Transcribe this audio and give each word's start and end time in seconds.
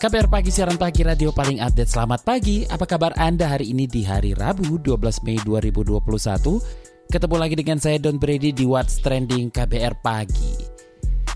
KBR 0.00 0.32
Pagi, 0.32 0.48
siaran 0.48 0.80
pagi 0.80 1.04
radio 1.04 1.28
paling 1.28 1.60
update. 1.60 1.92
Selamat 1.92 2.24
pagi, 2.24 2.64
apa 2.64 2.88
kabar 2.88 3.12
Anda 3.20 3.52
hari 3.52 3.68
ini 3.68 3.84
di 3.84 4.00
hari 4.00 4.32
Rabu 4.32 4.80
12 4.80 4.96
Mei 5.28 5.36
2021? 5.44 6.00
Ketemu 7.12 7.36
lagi 7.36 7.52
dengan 7.52 7.76
saya 7.76 8.00
Don 8.00 8.16
Brady 8.16 8.48
di 8.56 8.64
What's 8.64 8.96
Trending 9.04 9.52
KBR 9.52 10.00
Pagi. 10.00 10.56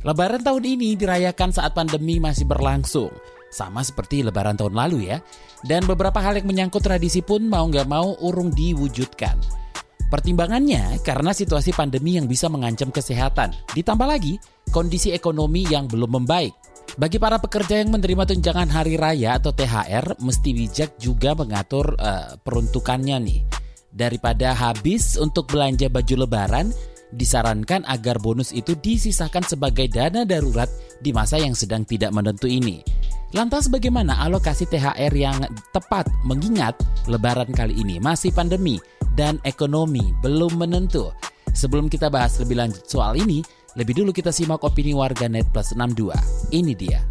Lebaran 0.00 0.41
tahun 0.41 0.64
ini 0.64 0.96
dirayakan 0.96 1.52
saat 1.52 1.77
pandemi 1.77 2.16
masih 2.16 2.48
berlangsung. 2.48 3.12
Sama 3.52 3.84
seperti 3.84 4.24
lebaran 4.24 4.56
tahun 4.56 4.72
lalu 4.72 5.12
ya. 5.12 5.20
Dan 5.60 5.84
beberapa 5.84 6.24
hal 6.24 6.41
yang 6.41 6.48
menyangkut 6.48 6.80
tradisi 6.80 7.20
pun 7.20 7.44
mau 7.44 7.69
nggak 7.69 7.84
mau 7.84 8.16
urung 8.24 8.48
diwujudkan. 8.48 9.44
Pertimbangannya 10.08 11.05
karena 11.05 11.36
situasi 11.36 11.77
pandemi 11.77 12.16
yang 12.16 12.24
bisa 12.24 12.48
mengancam 12.48 12.88
kesehatan. 12.88 13.52
Ditambah 13.77 14.08
lagi 14.08 14.41
kondisi 14.72 15.12
ekonomi 15.12 15.69
yang 15.69 15.84
belum 15.84 16.24
membaik. 16.24 16.73
Bagi 16.95 17.19
para 17.19 17.43
pekerja 17.43 17.83
yang 17.83 17.91
menerima 17.91 18.23
tunjangan 18.23 18.71
hari 18.71 18.95
raya 18.95 19.43
atau 19.43 19.51
THR, 19.51 20.15
mesti 20.23 20.55
bijak 20.55 20.95
juga 20.95 21.34
mengatur 21.34 21.98
uh, 21.98 22.39
peruntukannya 22.39 23.19
nih. 23.19 23.41
Daripada 23.91 24.55
habis 24.55 25.19
untuk 25.19 25.51
belanja 25.51 25.91
baju 25.91 26.23
lebaran, 26.23 26.70
disarankan 27.11 27.83
agar 27.91 28.23
bonus 28.23 28.55
itu 28.55 28.78
disisakan 28.78 29.42
sebagai 29.42 29.91
dana 29.91 30.23
darurat 30.23 30.70
di 31.03 31.11
masa 31.11 31.42
yang 31.42 31.59
sedang 31.59 31.83
tidak 31.83 32.14
menentu 32.14 32.47
ini. 32.47 32.78
Lantas 33.34 33.67
bagaimana 33.67 34.23
alokasi 34.23 34.70
THR 34.70 35.11
yang 35.11 35.51
tepat 35.75 36.06
mengingat 36.23 36.79
lebaran 37.11 37.51
kali 37.51 37.75
ini 37.75 37.98
masih 37.98 38.31
pandemi 38.31 38.79
dan 39.19 39.42
ekonomi 39.42 40.14
belum 40.23 40.62
menentu? 40.62 41.11
Sebelum 41.51 41.91
kita 41.91 42.06
bahas 42.06 42.39
lebih 42.39 42.62
lanjut 42.62 42.86
soal 42.86 43.19
ini, 43.19 43.42
lebih 43.75 43.94
dulu 44.03 44.11
kita 44.14 44.30
simak 44.30 44.62
opini 44.62 44.94
warga 44.94 45.27
Net 45.27 45.50
Plus 45.50 45.75
62. 45.75 46.14
Ini 46.55 46.72
dia. 46.78 47.03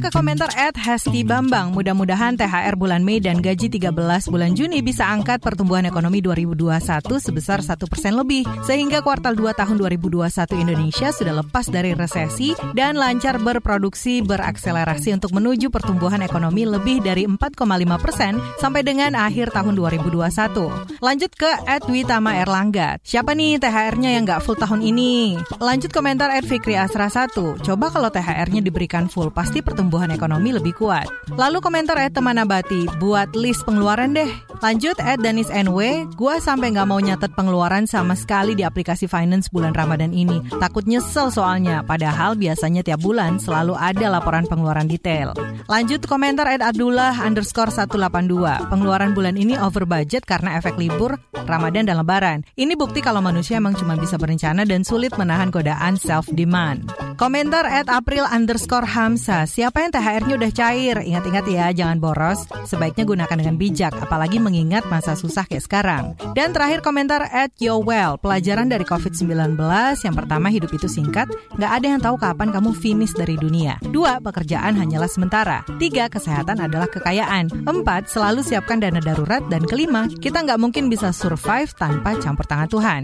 Ke 0.00 0.08
komentar 0.08 0.48
at 0.56 0.80
Hesti 0.80 1.28
Bambang. 1.28 1.76
Mudah-mudahan 1.76 2.32
THR 2.32 2.72
bulan 2.80 3.04
Mei 3.04 3.20
dan 3.20 3.44
gaji 3.44 3.68
13 3.68 3.92
bulan 4.32 4.56
Juni 4.56 4.80
bisa 4.80 5.04
angkat 5.04 5.44
pertumbuhan 5.44 5.84
ekonomi 5.84 6.24
2021 6.24 7.04
sebesar 7.20 7.60
1 7.60 7.76
persen 7.84 8.16
lebih. 8.16 8.48
Sehingga 8.64 9.04
kuartal 9.04 9.36
2 9.36 9.52
tahun 9.52 9.76
2021 9.76 10.56
Indonesia 10.56 11.12
sudah 11.12 11.44
lepas 11.44 11.68
dari 11.68 11.92
resesi 11.92 12.56
dan 12.72 12.96
lancar 12.96 13.44
berproduksi 13.44 14.24
berakselerasi 14.24 15.20
untuk 15.20 15.36
menuju 15.36 15.68
pertumbuhan 15.68 16.24
ekonomi 16.24 16.64
lebih 16.64 17.04
dari 17.04 17.28
4,5 17.28 17.60
persen 18.00 18.40
sampai 18.56 18.80
dengan 18.80 19.12
akhir 19.20 19.52
tahun 19.52 19.76
2021. 19.76 20.96
Lanjut 21.04 21.32
ke 21.36 21.52
at 21.68 21.84
Witama 21.84 22.40
Erlangga. 22.40 22.96
Siapa 23.04 23.36
nih 23.36 23.60
THR-nya 23.60 24.16
yang 24.16 24.24
nggak 24.24 24.48
full 24.48 24.56
tahun 24.56 24.80
ini? 24.80 25.36
Lanjut 25.60 25.92
komentar 25.92 26.32
at 26.32 26.48
Fikri 26.48 26.72
Asra 26.72 27.12
1. 27.12 27.36
Coba 27.60 27.92
kalau 27.92 28.08
THR-nya 28.08 28.64
diberikan 28.64 29.04
full 29.04 29.28
pasti 29.28 29.60
pertumbuhan 29.60 29.89
ekonomi 29.90 30.54
lebih 30.54 30.78
kuat. 30.78 31.10
Lalu 31.34 31.58
komentar 31.58 31.98
Ed 31.98 32.14
teman 32.14 32.38
Abati, 32.38 32.86
buat 33.02 33.34
list 33.34 33.66
pengeluaran 33.66 34.14
deh. 34.14 34.30
Lanjut 34.60 35.00
Ed 35.00 35.24
Danis 35.24 35.48
NW, 35.48 36.04
gua 36.20 36.36
sampai 36.36 36.70
nggak 36.76 36.84
mau 36.84 37.00
nyatet 37.00 37.32
pengeluaran 37.32 37.88
sama 37.88 38.12
sekali 38.12 38.52
di 38.52 38.60
aplikasi 38.60 39.08
finance 39.08 39.48
bulan 39.48 39.72
Ramadan 39.72 40.12
ini. 40.12 40.44
Takut 40.60 40.84
nyesel 40.84 41.32
soalnya, 41.32 41.80
padahal 41.80 42.36
biasanya 42.36 42.84
tiap 42.84 43.00
bulan 43.00 43.40
selalu 43.40 43.72
ada 43.72 44.12
laporan 44.12 44.44
pengeluaran 44.44 44.84
detail. 44.84 45.32
Lanjut 45.64 46.04
komentar 46.04 46.44
Ed 46.52 46.60
Abdullah 46.60 47.24
underscore 47.24 47.72
182, 47.72 48.68
pengeluaran 48.68 49.16
bulan 49.16 49.40
ini 49.40 49.56
over 49.56 49.88
budget 49.88 50.28
karena 50.28 50.60
efek 50.60 50.76
libur, 50.76 51.16
Ramadan 51.48 51.88
dan 51.88 51.96
Lebaran. 51.96 52.44
Ini 52.52 52.76
bukti 52.76 53.00
kalau 53.00 53.24
manusia 53.24 53.56
emang 53.56 53.72
cuma 53.80 53.96
bisa 53.96 54.20
berencana 54.20 54.68
dan 54.68 54.84
sulit 54.84 55.16
menahan 55.16 55.48
godaan 55.48 55.96
self-demand. 55.96 56.92
Komentar 57.16 57.64
Ed 57.64 57.88
April 57.88 58.28
underscore 58.28 58.84
Hamsa, 58.84 59.48
siapa 59.48 59.79
yang 59.82 59.92
THR-nya 59.94 60.34
udah 60.36 60.52
cair? 60.52 60.96
Ingat-ingat 61.00 61.44
ya, 61.48 61.66
jangan 61.72 61.98
boros. 62.02 62.44
Sebaiknya 62.68 63.08
gunakan 63.08 63.36
dengan 63.36 63.56
bijak, 63.56 63.96
apalagi 63.96 64.36
mengingat 64.36 64.84
masa 64.92 65.16
susah 65.16 65.48
kayak 65.48 65.64
sekarang. 65.64 66.04
Dan 66.36 66.52
terakhir 66.52 66.84
komentar 66.84 67.24
at 67.30 67.54
Yowell, 67.56 68.20
pelajaran 68.20 68.68
dari 68.68 68.84
COVID-19 68.84 69.56
yang 70.04 70.14
pertama 70.14 70.52
hidup 70.52 70.70
itu 70.74 70.86
singkat, 70.90 71.30
nggak 71.56 71.72
ada 71.80 71.86
yang 71.86 72.00
tahu 72.02 72.16
kapan 72.20 72.52
kamu 72.52 72.70
finish 72.76 73.14
dari 73.16 73.40
dunia. 73.40 73.80
Dua, 73.80 74.20
pekerjaan 74.20 74.76
hanyalah 74.76 75.08
sementara. 75.08 75.64
Tiga, 75.80 76.12
kesehatan 76.12 76.60
adalah 76.60 76.90
kekayaan. 76.90 77.64
Empat, 77.64 78.12
selalu 78.12 78.44
siapkan 78.44 78.82
dana 78.82 79.00
darurat. 79.00 79.40
Dan 79.48 79.64
kelima, 79.64 80.10
kita 80.20 80.44
nggak 80.44 80.60
mungkin 80.60 80.92
bisa 80.92 81.14
survive 81.14 81.72
tanpa 81.78 82.18
campur 82.20 82.44
tangan 82.44 82.68
Tuhan. 82.68 83.02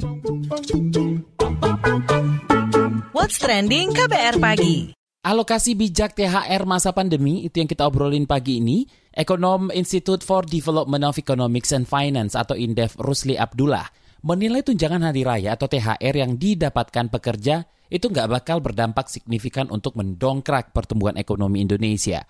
What's 3.17 3.41
Trending 3.41 3.97
KBR 3.97 4.37
Pagi 4.43 5.06
Alokasi 5.27 5.75
bijak 5.75 6.15
THR 6.15 6.63
masa 6.71 6.95
pandemi 6.95 7.43
itu 7.43 7.59
yang 7.59 7.67
kita 7.67 7.83
obrolin 7.83 8.31
pagi 8.31 8.63
ini. 8.63 8.87
Ekonom 9.11 9.75
Institute 9.75 10.23
for 10.23 10.47
Development 10.47 11.03
of 11.03 11.19
Economics 11.19 11.75
and 11.75 11.83
Finance 11.83 12.39
atau 12.39 12.55
INDEF 12.55 12.95
Rusli 12.95 13.35
Abdullah 13.35 13.91
menilai 14.23 14.63
tunjangan 14.63 15.03
hari 15.03 15.27
raya 15.27 15.59
atau 15.59 15.67
THR 15.67 16.15
yang 16.15 16.39
didapatkan 16.39 17.11
pekerja 17.11 17.67
itu 17.91 18.07
nggak 18.07 18.39
bakal 18.39 18.63
berdampak 18.63 19.11
signifikan 19.11 19.67
untuk 19.75 19.99
mendongkrak 19.99 20.71
pertumbuhan 20.71 21.19
ekonomi 21.19 21.59
Indonesia. 21.59 22.23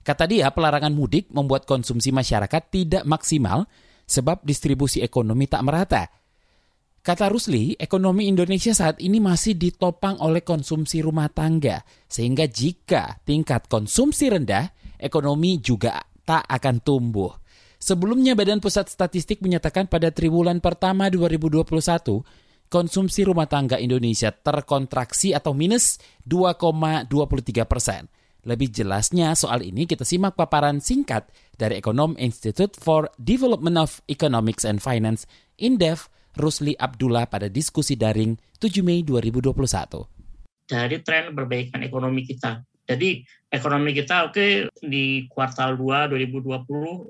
Kata 0.00 0.24
dia, 0.24 0.48
pelarangan 0.48 0.96
mudik 0.96 1.28
membuat 1.28 1.68
konsumsi 1.68 2.16
masyarakat 2.16 2.62
tidak 2.72 3.04
maksimal 3.04 3.68
sebab 4.08 4.40
distribusi 4.40 5.04
ekonomi 5.04 5.52
tak 5.52 5.68
merata. 5.68 6.08
Kata 7.08 7.32
Rusli, 7.32 7.72
ekonomi 7.72 8.28
Indonesia 8.28 8.76
saat 8.76 9.00
ini 9.00 9.16
masih 9.16 9.56
ditopang 9.56 10.20
oleh 10.20 10.44
konsumsi 10.44 11.00
rumah 11.00 11.32
tangga, 11.32 11.80
sehingga 12.04 12.44
jika 12.44 13.24
tingkat 13.24 13.64
konsumsi 13.64 14.28
rendah, 14.28 14.68
ekonomi 15.00 15.56
juga 15.56 16.04
tak 16.04 16.44
akan 16.44 16.84
tumbuh. 16.84 17.32
Sebelumnya 17.80 18.36
Badan 18.36 18.60
Pusat 18.60 18.92
Statistik 18.92 19.40
menyatakan 19.40 19.88
pada 19.88 20.12
triwulan 20.12 20.60
pertama 20.60 21.08
2021, 21.08 21.64
konsumsi 22.68 23.24
rumah 23.24 23.48
tangga 23.48 23.80
Indonesia 23.80 24.28
terkontraksi 24.28 25.32
atau 25.32 25.56
minus 25.56 25.96
2,23 26.28 27.08
persen. 27.64 28.04
Lebih 28.44 28.68
jelasnya 28.68 29.32
soal 29.32 29.64
ini 29.64 29.88
kita 29.88 30.04
simak 30.04 30.36
paparan 30.36 30.84
singkat 30.84 31.24
dari 31.56 31.80
ekonom 31.80 32.20
Institute 32.20 32.76
for 32.76 33.08
Development 33.16 33.80
of 33.80 34.04
Economics 34.12 34.68
and 34.68 34.84
Finance, 34.84 35.24
INDEF, 35.56 36.12
Rusli 36.38 36.78
Abdullah 36.78 37.26
pada 37.26 37.50
diskusi 37.50 37.98
daring 37.98 38.38
7 38.62 38.86
Mei 38.86 39.02
2021. 39.02 40.70
Dari 40.70 40.96
tren 41.02 41.34
perbaikan 41.34 41.82
ekonomi 41.82 42.22
kita. 42.22 42.62
Jadi 42.88 43.20
ekonomi 43.52 43.92
kita 43.92 44.28
oke 44.28 44.32
okay, 44.32 44.50
di 44.80 45.28
kuartal 45.28 45.76
2 45.76 46.08
2020 46.08 46.48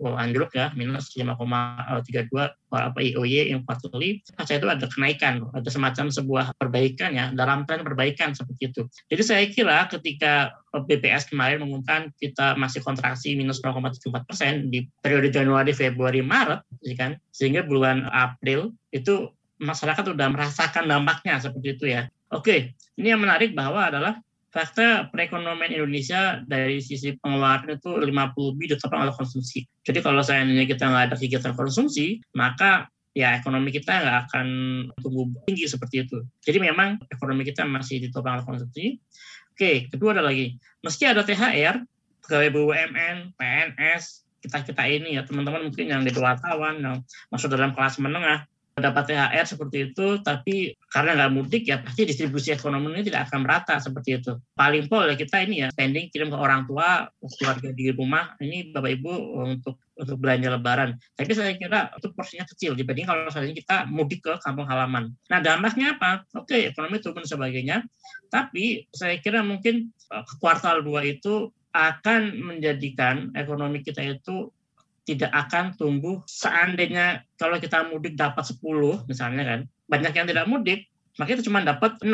oh, 0.03 0.15
anjlok 0.19 0.55
ya 0.55 0.75
minus 0.75 1.15
5,32 1.15 2.31
apa 2.75 2.99
IOY 2.99 3.51
yang 3.55 3.63
quarterly 3.67 4.23
pasca 4.35 4.59
itu 4.59 4.71
ada 4.71 4.87
kenaikan 4.87 5.47
ada 5.51 5.67
semacam 5.67 6.11
sebuah 6.11 6.55
perbaikan 6.59 7.11
ya 7.15 7.31
dalam 7.31 7.63
tren 7.67 7.87
perbaikan 7.87 8.35
seperti 8.35 8.75
itu. 8.75 8.83
Jadi 9.07 9.23
saya 9.23 9.45
kira 9.51 9.87
ketika 9.87 10.55
BPS 10.75 11.31
kemarin 11.31 11.63
mengumumkan 11.63 12.11
kita 12.19 12.59
masih 12.59 12.83
kontraksi 12.83 13.39
minus 13.39 13.63
0,74 13.63 14.29
persen 14.29 14.53
di 14.71 14.87
periode 15.01 15.31
Januari, 15.33 15.73
Februari, 15.73 16.21
Maret, 16.21 16.61
ya 16.85 16.95
kan, 16.95 17.11
sehingga 17.33 17.65
bulan 17.65 18.05
April 18.13 18.77
itu 18.93 19.33
masyarakat 19.59 20.15
sudah 20.15 20.29
merasakan 20.31 20.87
dampaknya 20.87 21.41
seperti 21.43 21.69
itu 21.75 21.85
ya. 21.89 22.07
Oke, 22.29 22.77
ini 23.01 23.09
yang 23.09 23.25
menarik 23.25 23.57
bahwa 23.57 23.89
adalah 23.89 24.21
fakta 24.49 25.13
perekonomian 25.13 25.77
Indonesia 25.77 26.41
dari 26.49 26.81
sisi 26.81 27.13
pengeluaran 27.21 27.77
itu 27.77 28.01
50 28.01 28.09
lebih 28.57 28.67
ditopang 28.77 29.05
oleh 29.05 29.15
konsumsi. 29.15 29.69
Jadi 29.85 30.01
kalau 30.01 30.25
seandainya 30.25 30.65
kita 30.65 30.89
nggak 30.89 31.05
ada 31.13 31.17
kegiatan 31.21 31.53
konsumsi, 31.53 32.25
maka 32.33 32.89
ya 33.13 33.37
ekonomi 33.37 33.69
kita 33.75 33.93
nggak 33.93 34.19
akan 34.29 34.47
tumbuh 35.05 35.29
tinggi 35.45 35.69
seperti 35.69 36.09
itu. 36.09 36.25
Jadi 36.41 36.59
memang 36.65 36.97
ekonomi 37.13 37.45
kita 37.45 37.69
masih 37.69 38.01
ditopang 38.09 38.41
oleh 38.41 38.47
konsumsi. 38.49 38.97
Oke, 39.53 39.91
kedua 39.91 40.15
ada 40.17 40.23
lagi, 40.23 40.55
meski 40.87 41.05
ada 41.05 41.27
THR, 41.27 41.83
pegawai 42.23 42.49
BUMN, 42.55 43.35
PNS, 43.35 44.29
kita-kita 44.39 44.87
ini 44.87 45.19
ya 45.19 45.27
teman-teman 45.27 45.67
mungkin 45.67 45.91
yang 45.91 46.07
di 46.07 46.15
wartawan, 46.15 46.79
yang 46.79 46.97
masuk 47.35 47.51
dalam 47.51 47.75
kelas 47.75 47.99
menengah, 47.99 48.47
dapat 48.81 49.13
THR 49.13 49.47
seperti 49.47 49.77
itu, 49.93 50.23
tapi 50.23 50.75
karena 50.91 51.15
nggak 51.19 51.33
mudik 51.35 51.63
ya 51.69 51.83
pasti 51.83 52.09
distribusi 52.09 52.55
ekonomi 52.55 52.95
ini 52.95 53.07
tidak 53.07 53.29
akan 53.29 53.45
merata 53.45 53.77
seperti 53.79 54.19
itu. 54.19 54.33
Paling 54.57 54.89
pol 54.89 55.11
ya 55.11 55.17
kita 55.19 55.45
ini 55.45 55.63
ya 55.63 55.69
spending 55.71 56.09
kirim 56.09 56.33
ke 56.33 56.39
orang 56.39 56.65
tua, 56.65 57.07
keluarga 57.39 57.71
di 57.75 57.93
rumah, 57.93 58.35
ini 58.41 58.73
Bapak 58.73 58.91
Ibu 58.99 59.13
untuk 59.45 59.77
untuk 59.99 60.17
belanja 60.23 60.49
lebaran. 60.55 60.95
Tapi 61.19 61.31
saya 61.35 61.53
kira 61.59 61.91
itu 61.99 62.09
porsinya 62.15 62.47
kecil 62.47 62.79
dibanding 62.79 63.07
kalau 63.07 63.27
misalnya 63.27 63.55
kita 63.55 63.77
mudik 63.91 64.23
ke 64.23 64.33
kampung 64.41 64.65
halaman. 64.71 65.11
Nah 65.29 65.39
dampaknya 65.43 65.99
apa? 65.99 66.23
Oke 66.39 66.71
ekonomi 66.71 67.03
turun 67.03 67.27
sebagainya, 67.27 67.83
tapi 68.31 68.87
saya 68.95 69.19
kira 69.19 69.43
mungkin 69.43 69.91
eh, 69.91 70.25
kuartal 70.39 70.87
2 70.87 71.15
itu 71.19 71.51
akan 71.75 72.35
menjadikan 72.41 73.31
ekonomi 73.37 73.85
kita 73.85 74.01
itu 74.01 74.49
tidak 75.09 75.33
akan 75.33 75.73
tumbuh 75.73 76.21
seandainya 76.29 77.25
kalau 77.41 77.57
kita 77.57 77.89
mudik 77.89 78.13
dapat 78.13 78.45
10 78.45 79.09
misalnya 79.09 79.43
kan. 79.49 79.61
Banyak 79.89 80.13
yang 80.13 80.27
tidak 80.29 80.45
mudik 80.45 80.93
maka 81.17 81.33
itu 81.33 81.49
cuma 81.49 81.65
dapat 81.65 81.97
6 82.05 82.13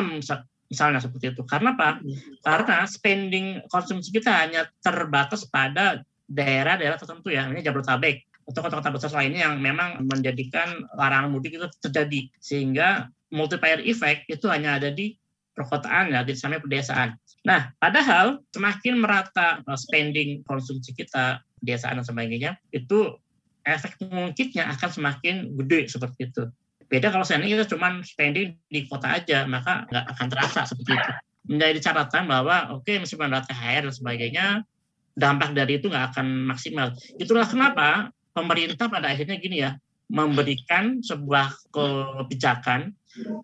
misalnya 0.71 1.01
seperti 1.03 1.35
itu. 1.35 1.43
Karena 1.45 1.75
apa? 1.75 1.99
Karena 2.41 2.87
spending 2.87 3.67
konsumsi 3.67 4.15
kita 4.15 4.31
hanya 4.31 4.71
terbatas 4.81 5.45
pada 5.51 6.07
daerah-daerah 6.25 6.97
tertentu 6.97 7.29
ya 7.29 7.51
ini 7.51 7.61
Jabodetabek 7.61 8.25
atau 8.45 8.61
kota-kota 8.61 8.93
besar 8.93 9.13
lainnya 9.17 9.49
yang 9.49 9.57
memang 9.61 10.05
menjadikan 10.05 10.85
larangan 10.97 11.35
mudik 11.35 11.59
itu 11.59 11.67
terjadi. 11.85 12.31
Sehingga 12.41 13.11
multiplier 13.35 13.83
effect 13.85 14.31
itu 14.31 14.47
hanya 14.49 14.79
ada 14.79 14.95
di 14.95 15.17
perkotaan 15.55 16.11
ya 16.11 16.27
di 16.27 16.35
sampai 16.35 16.59
pedesaan. 16.59 17.15
Nah, 17.47 17.71
padahal 17.79 18.43
semakin 18.51 18.99
merata 18.99 19.63
uh, 19.69 19.79
spending 19.79 20.43
konsumsi 20.49 20.97
kita 20.97 21.45
pedesaan 21.65 21.97
dan 21.99 22.07
sebagainya, 22.07 22.61
itu 22.71 23.17
efek 23.65 23.97
mungkinnya 24.05 24.69
akan 24.77 24.91
semakin 24.93 25.57
gede 25.65 25.89
seperti 25.89 26.29
itu. 26.29 26.45
Beda 26.85 27.09
kalau 27.09 27.25
seandainya 27.25 27.65
kita 27.65 27.75
cuma 27.75 28.05
spending 28.05 28.61
di 28.69 28.85
kota 28.85 29.17
aja, 29.17 29.49
maka 29.49 29.89
nggak 29.89 30.05
akan 30.15 30.27
terasa 30.29 30.69
seperti 30.69 30.93
itu. 30.93 31.11
Menjadi 31.49 31.79
catatan 31.81 32.29
bahwa 32.29 32.77
oke 32.77 32.85
okay, 32.85 33.01
meskipun 33.01 33.33
ada 33.33 33.41
THR 33.49 33.89
dan 33.89 33.95
sebagainya, 33.97 34.47
dampak 35.17 35.57
dari 35.57 35.81
itu 35.81 35.89
nggak 35.89 36.15
akan 36.15 36.27
maksimal. 36.53 36.93
Itulah 37.17 37.49
kenapa 37.49 38.13
pemerintah 38.37 38.93
pada 38.93 39.09
akhirnya 39.11 39.41
gini 39.41 39.65
ya, 39.65 39.81
memberikan 40.13 41.01
sebuah 41.01 41.73
kebijakan 41.73 42.93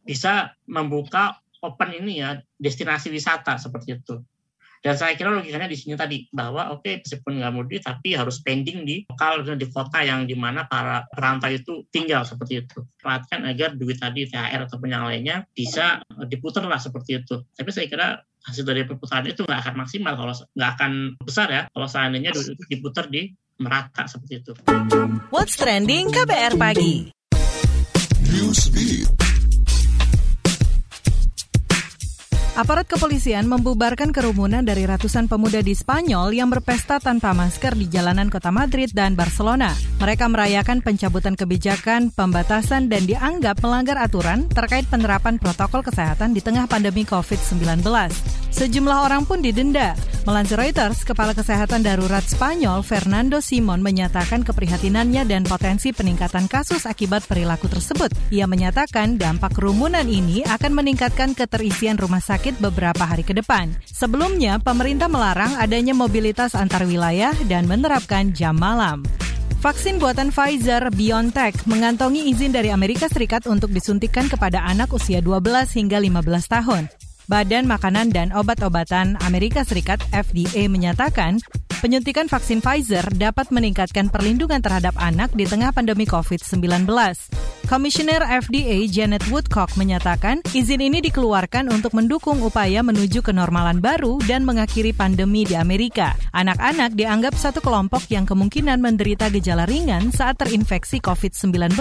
bisa 0.05 0.53
membuka 0.69 1.41
open 1.65 1.97
ini 1.97 2.21
ya 2.21 2.41
destinasi 2.61 3.09
wisata 3.09 3.57
seperti 3.57 3.97
itu. 3.97 4.21
Dan 4.81 4.97
saya 4.97 5.13
kira 5.13 5.29
logikanya 5.29 5.69
di 5.69 5.77
sini 5.77 5.93
tadi 5.93 6.25
bahwa 6.33 6.73
oke 6.73 6.81
okay, 6.81 6.95
meskipun 7.05 7.37
nggak 7.37 7.53
mudik 7.53 7.81
tapi 7.85 8.17
harus 8.17 8.41
spending 8.41 8.89
di 8.89 9.05
lokal 9.13 9.45
di 9.45 9.69
kota 9.69 10.01
yang 10.01 10.25
di 10.25 10.33
mana 10.33 10.65
para 10.65 11.05
perantau 11.13 11.53
itu 11.53 11.85
tinggal 11.93 12.25
seperti 12.25 12.65
itu. 12.65 12.81
Perhatikan 12.97 13.45
agar 13.45 13.77
duit 13.77 14.01
tadi 14.01 14.25
THR 14.25 14.65
ataupun 14.65 14.89
yang 14.89 15.05
lainnya 15.05 15.45
bisa 15.53 16.01
diputar 16.25 16.65
lah 16.65 16.81
seperti 16.81 17.21
itu. 17.21 17.45
Tapi 17.53 17.69
saya 17.69 17.87
kira 17.93 18.25
hasil 18.41 18.65
dari 18.65 18.89
perputaran 18.89 19.29
itu 19.29 19.45
nggak 19.45 19.61
akan 19.69 19.75
maksimal 19.85 20.17
kalau 20.17 20.33
nggak 20.57 20.71
akan 20.81 20.93
besar 21.21 21.49
ya 21.53 21.63
kalau 21.69 21.85
seandainya 21.85 22.33
duit 22.33 22.57
itu 22.57 22.65
diputar 22.73 23.05
di 23.13 23.29
merata 23.61 24.09
seperti 24.09 24.41
itu. 24.41 24.53
What's 25.29 25.61
trending 25.61 26.09
KBR 26.09 26.57
pagi? 26.57 27.13
Newsbeat. 28.33 29.30
Aparat 32.61 32.93
kepolisian 32.93 33.49
membubarkan 33.49 34.13
kerumunan 34.13 34.61
dari 34.61 34.85
ratusan 34.85 35.33
pemuda 35.33 35.65
di 35.65 35.73
Spanyol 35.73 36.37
yang 36.37 36.53
berpesta 36.53 37.01
tanpa 37.01 37.33
masker 37.33 37.73
di 37.73 37.89
jalanan 37.89 38.29
kota 38.29 38.53
Madrid 38.53 38.93
dan 38.93 39.17
Barcelona. 39.17 39.73
Mereka 39.97 40.29
merayakan 40.29 40.85
pencabutan 40.85 41.41
kebijakan, 41.41 42.13
pembatasan, 42.13 42.93
dan 42.93 43.09
dianggap 43.09 43.65
melanggar 43.65 43.97
aturan 43.97 44.45
terkait 44.53 44.85
penerapan 44.93 45.41
protokol 45.41 45.81
kesehatan 45.81 46.37
di 46.37 46.45
tengah 46.45 46.69
pandemi 46.69 47.09
COVID-19. 47.09 47.81
Sejumlah 48.53 49.09
orang 49.09 49.25
pun 49.25 49.41
didenda. 49.41 49.97
Melansir 50.29 50.61
Reuters, 50.61 51.01
Kepala 51.01 51.33
Kesehatan 51.33 51.81
Darurat 51.81 52.21
Spanyol 52.21 52.85
Fernando 52.85 53.41
Simon 53.41 53.81
menyatakan 53.81 54.45
keprihatinannya 54.45 55.25
dan 55.25 55.49
potensi 55.49 55.97
peningkatan 55.97 56.45
kasus 56.45 56.85
akibat 56.85 57.25
perilaku 57.25 57.73
tersebut. 57.73 58.13
Ia 58.29 58.45
menyatakan 58.45 59.17
dampak 59.17 59.57
kerumunan 59.57 60.05
ini 60.05 60.45
akan 60.45 60.77
meningkatkan 60.77 61.33
keterisian 61.33 61.97
rumah 61.97 62.21
sakit 62.21 62.61
beberapa 62.61 63.01
hari 63.01 63.25
ke 63.25 63.33
depan. 63.33 63.73
Sebelumnya, 63.89 64.61
pemerintah 64.61 65.09
melarang 65.09 65.57
adanya 65.57 65.97
mobilitas 65.97 66.53
antar 66.53 66.85
wilayah 66.85 67.33
dan 67.49 67.65
menerapkan 67.65 68.37
jam 68.37 68.61
malam. 68.61 69.01
Vaksin 69.65 69.97
buatan 69.97 70.33
Pfizer 70.33 70.89
BioNTech 70.93 71.65
mengantongi 71.65 72.29
izin 72.29 72.53
dari 72.53 72.69
Amerika 72.69 73.09
Serikat 73.09 73.49
untuk 73.49 73.73
disuntikan 73.73 74.29
kepada 74.29 74.69
anak 74.69 74.93
usia 74.93 75.25
12 75.25 75.41
hingga 75.81 75.97
15 75.97 76.45
tahun. 76.45 77.10
Badan 77.31 77.71
Makanan 77.71 78.11
dan 78.11 78.35
Obat-obatan 78.35 79.15
Amerika 79.23 79.63
Serikat 79.63 80.03
FDA 80.11 80.67
menyatakan 80.67 81.39
penyuntikan 81.81 82.29
vaksin 82.29 82.61
Pfizer 82.61 83.03
dapat 83.17 83.49
meningkatkan 83.49 84.13
perlindungan 84.13 84.61
terhadap 84.61 84.93
anak 85.01 85.33
di 85.33 85.49
tengah 85.49 85.73
pandemi 85.73 86.05
COVID-19. 86.05 86.87
Komisioner 87.67 88.21
FDA 88.45 88.85
Janet 88.87 89.25
Woodcock 89.33 89.75
menyatakan 89.81 90.45
izin 90.53 90.85
ini 90.85 91.01
dikeluarkan 91.01 91.73
untuk 91.73 91.97
mendukung 91.97 92.45
upaya 92.45 92.85
menuju 92.85 93.25
kenormalan 93.25 93.81
baru 93.81 94.21
dan 94.29 94.45
mengakhiri 94.45 94.93
pandemi 94.93 95.49
di 95.49 95.57
Amerika. 95.57 96.13
Anak-anak 96.37 96.95
dianggap 96.95 97.33
satu 97.33 97.65
kelompok 97.65 98.05
yang 98.13 98.29
kemungkinan 98.29 98.79
menderita 98.79 99.33
gejala 99.33 99.65
ringan 99.65 100.13
saat 100.13 100.37
terinfeksi 100.37 101.01
COVID-19, 101.01 101.73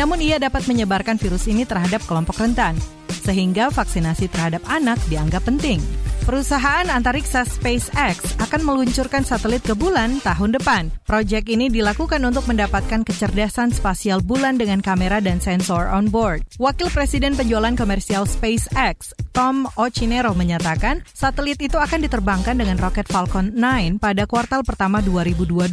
namun 0.00 0.18
ia 0.24 0.40
dapat 0.40 0.64
menyebarkan 0.64 1.20
virus 1.20 1.50
ini 1.50 1.68
terhadap 1.68 2.00
kelompok 2.08 2.40
rentan 2.40 2.78
sehingga 3.24 3.72
vaksinasi 3.72 4.28
terhadap 4.28 4.60
anak 4.68 5.00
dianggap 5.08 5.40
penting. 5.48 5.80
Perusahaan 6.24 6.88
antariksa 6.88 7.44
SpaceX 7.44 8.40
akan 8.40 8.64
meluncurkan 8.64 9.28
satelit 9.28 9.60
ke 9.60 9.76
bulan 9.76 10.24
tahun 10.24 10.56
depan. 10.56 10.88
Proyek 11.04 11.52
ini 11.52 11.68
dilakukan 11.68 12.16
untuk 12.24 12.48
mendapatkan 12.48 13.04
kecerdasan 13.04 13.76
spasial 13.76 14.24
bulan 14.24 14.56
dengan 14.56 14.80
kamera 14.80 15.20
dan 15.20 15.36
sensor 15.44 15.84
on 15.92 16.08
board. 16.08 16.40
Wakil 16.56 16.88
Presiden 16.88 17.36
penjualan 17.36 17.76
komersial 17.76 18.24
SpaceX, 18.24 19.12
Tom 19.36 19.68
Ochinero 19.76 20.32
menyatakan, 20.32 21.04
satelit 21.12 21.60
itu 21.60 21.76
akan 21.76 22.00
diterbangkan 22.08 22.56
dengan 22.56 22.80
roket 22.80 23.04
Falcon 23.04 23.52
9 23.52 24.00
pada 24.00 24.24
kuartal 24.24 24.64
pertama 24.64 25.04
2022. 25.04 25.68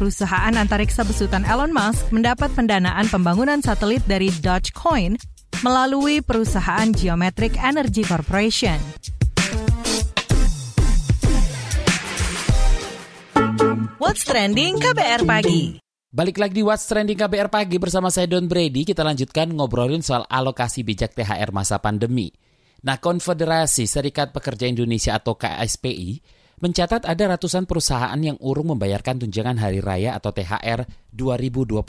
Perusahaan 0.00 0.56
antariksa 0.56 1.04
besutan 1.04 1.44
Elon 1.44 1.68
Musk 1.68 2.08
mendapat 2.08 2.48
pendanaan 2.56 3.12
pembangunan 3.12 3.60
satelit 3.60 4.00
dari 4.08 4.32
Dogecoin 4.40 5.20
melalui 5.60 6.24
perusahaan 6.24 6.88
Geometric 6.96 7.60
Energy 7.60 8.08
Corporation. 8.08 8.80
What's 14.02 14.26
Trending 14.26 14.82
KBR 14.82 15.22
Pagi 15.22 15.78
Balik 16.10 16.42
lagi 16.42 16.58
di 16.58 16.66
What's 16.66 16.90
Trending 16.90 17.14
KBR 17.14 17.46
Pagi 17.54 17.78
bersama 17.78 18.10
saya 18.10 18.26
Don 18.26 18.50
Brady, 18.50 18.82
kita 18.82 19.06
lanjutkan 19.06 19.54
ngobrolin 19.54 20.02
soal 20.02 20.26
alokasi 20.26 20.82
bijak 20.82 21.14
THR 21.14 21.54
masa 21.54 21.78
pandemi. 21.78 22.34
Nah, 22.82 22.98
Konfederasi 22.98 23.86
Serikat 23.86 24.34
Pekerja 24.34 24.66
Indonesia 24.66 25.14
atau 25.14 25.38
KSPI 25.38 26.18
mencatat 26.58 27.06
ada 27.06 27.38
ratusan 27.38 27.62
perusahaan 27.62 28.18
yang 28.18 28.34
urung 28.42 28.74
membayarkan 28.74 29.22
tunjangan 29.22 29.62
hari 29.62 29.78
raya 29.78 30.18
atau 30.18 30.34
THR 30.34 30.82
2021. 31.14 31.86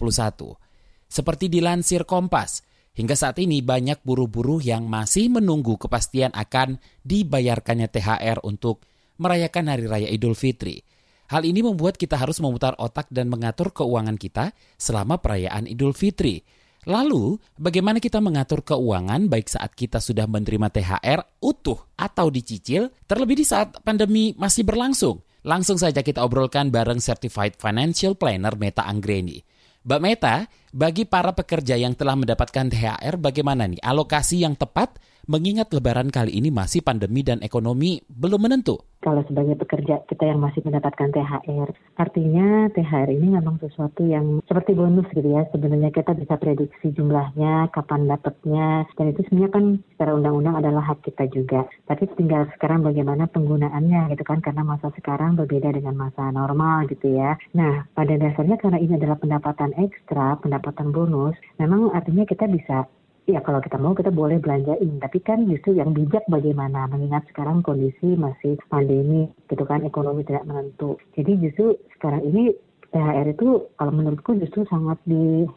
Seperti 1.09 1.49
dilansir 1.49 2.05
Kompas, 2.05 2.61
Hingga 2.93 3.17
saat 3.17 3.41
ini 3.41 3.65
banyak 3.65 4.05
buruh-buruh 4.05 4.61
yang 4.61 4.85
masih 4.85 5.33
menunggu 5.33 5.81
kepastian 5.81 6.29
akan 6.29 6.77
dibayarkannya 7.01 7.89
THR 7.89 8.45
untuk 8.45 8.85
merayakan 9.17 9.73
Hari 9.73 9.85
Raya 9.89 10.09
Idul 10.13 10.37
Fitri. 10.37 10.92
Hal 11.33 11.49
ini 11.49 11.65
membuat 11.65 11.97
kita 11.97 12.13
harus 12.13 12.37
memutar 12.37 12.77
otak 12.77 13.09
dan 13.09 13.25
mengatur 13.25 13.73
keuangan 13.73 14.21
kita 14.21 14.53
selama 14.77 15.17
perayaan 15.17 15.65
Idul 15.65 15.97
Fitri. 15.97 16.45
Lalu, 16.85 17.41
bagaimana 17.57 17.97
kita 17.97 18.21
mengatur 18.21 18.61
keuangan 18.61 19.25
baik 19.25 19.49
saat 19.49 19.73
kita 19.73 19.97
sudah 19.97 20.29
menerima 20.29 20.69
THR 20.69 21.41
utuh 21.41 21.89
atau 21.97 22.29
dicicil, 22.29 22.93
terlebih 23.09 23.41
di 23.41 23.49
saat 23.49 23.81
pandemi 23.81 24.37
masih 24.37 24.61
berlangsung? 24.61 25.25
Langsung 25.41 25.81
saja 25.81 26.05
kita 26.05 26.21
obrolkan 26.21 26.69
bareng 26.69 27.01
Certified 27.01 27.57
Financial 27.57 28.13
Planner 28.13 28.53
Meta 28.53 28.85
Anggreni. 28.85 29.41
Mbak 29.89 30.01
Meta, 30.05 30.45
bagi 30.69 31.09
para 31.09 31.33
pekerja 31.33 31.73
yang 31.73 31.97
telah 31.97 32.13
mendapatkan 32.13 32.69
THR, 32.69 33.17
bagaimana 33.17 33.65
nih 33.65 33.81
alokasi 33.81 34.45
yang 34.45 34.53
tepat 34.53 35.01
mengingat 35.27 35.71
lebaran 35.71 36.09
kali 36.11 36.35
ini 36.35 36.49
masih 36.51 36.83
pandemi 36.83 37.23
dan 37.23 37.39
ekonomi 37.41 38.03
belum 38.07 38.47
menentu? 38.47 38.81
kalau 39.03 39.21
sebagai 39.27 39.59
pekerja 39.59 39.99
kita 40.07 40.23
yang 40.23 40.39
masih 40.39 40.63
mendapatkan 40.63 41.11
THR. 41.11 41.69
Artinya 41.99 42.71
THR 42.71 43.11
ini 43.11 43.35
memang 43.35 43.59
sesuatu 43.59 44.07
yang 44.07 44.39
seperti 44.47 44.71
bonus 44.73 45.05
gitu 45.11 45.27
ya. 45.27 45.43
Sebenarnya 45.51 45.91
kita 45.91 46.15
bisa 46.15 46.39
prediksi 46.39 46.95
jumlahnya, 46.95 47.69
kapan 47.75 48.07
dapatnya, 48.07 48.87
dan 48.95 49.05
itu 49.11 49.27
sebenarnya 49.27 49.51
kan 49.51 49.65
secara 49.93 50.11
undang-undang 50.15 50.55
adalah 50.63 50.83
hak 50.87 51.03
kita 51.03 51.27
juga. 51.29 51.67
Tapi 51.85 52.07
tinggal 52.15 52.47
sekarang 52.55 52.87
bagaimana 52.87 53.27
penggunaannya 53.27 54.15
gitu 54.15 54.23
kan, 54.23 54.39
karena 54.39 54.63
masa 54.63 54.89
sekarang 54.95 55.35
berbeda 55.35 55.75
dengan 55.75 55.99
masa 55.99 56.31
normal 56.31 56.87
gitu 56.87 57.11
ya. 57.11 57.35
Nah, 57.51 57.83
pada 57.91 58.15
dasarnya 58.15 58.55
karena 58.55 58.79
ini 58.79 58.95
adalah 58.95 59.19
pendapatan 59.19 59.75
ekstra, 59.75 60.39
pendapatan 60.39 60.95
bonus, 60.95 61.35
memang 61.59 61.91
artinya 61.91 62.23
kita 62.23 62.47
bisa 62.47 62.87
ya 63.29 63.39
kalau 63.39 63.63
kita 63.63 63.79
mau 63.79 63.95
kita 63.95 64.11
boleh 64.11 64.39
belanjain. 64.39 64.99
Tapi 64.99 65.19
kan 65.23 65.47
justru 65.47 65.79
yang 65.79 65.95
bijak 65.95 66.23
bagaimana? 66.27 66.87
Mengingat 66.91 67.27
sekarang 67.31 67.63
kondisi 67.63 68.15
masih 68.19 68.59
pandemi 68.67 69.31
gitu 69.47 69.63
kan 69.63 69.83
ekonomi 69.87 70.27
tidak 70.27 70.47
menentu. 70.47 70.99
Jadi 71.15 71.39
justru 71.39 71.77
sekarang 71.97 72.23
ini 72.27 72.51
THR 72.93 73.33
itu 73.33 73.65
kalau 73.81 73.91
menurutku 73.91 74.37
justru 74.37 74.63
sangat 74.69 75.01
di 75.09 75.49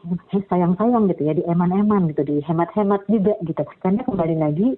sayang-sayang 0.48 1.12
gitu 1.12 1.22
ya, 1.28 1.36
di 1.36 1.44
eman-eman 1.44 2.08
gitu, 2.10 2.24
di 2.24 2.36
hemat-hemat 2.40 3.04
juga 3.12 3.36
gitu. 3.44 3.62
Karena 3.84 4.00
kembali 4.02 4.36
lagi 4.40 4.68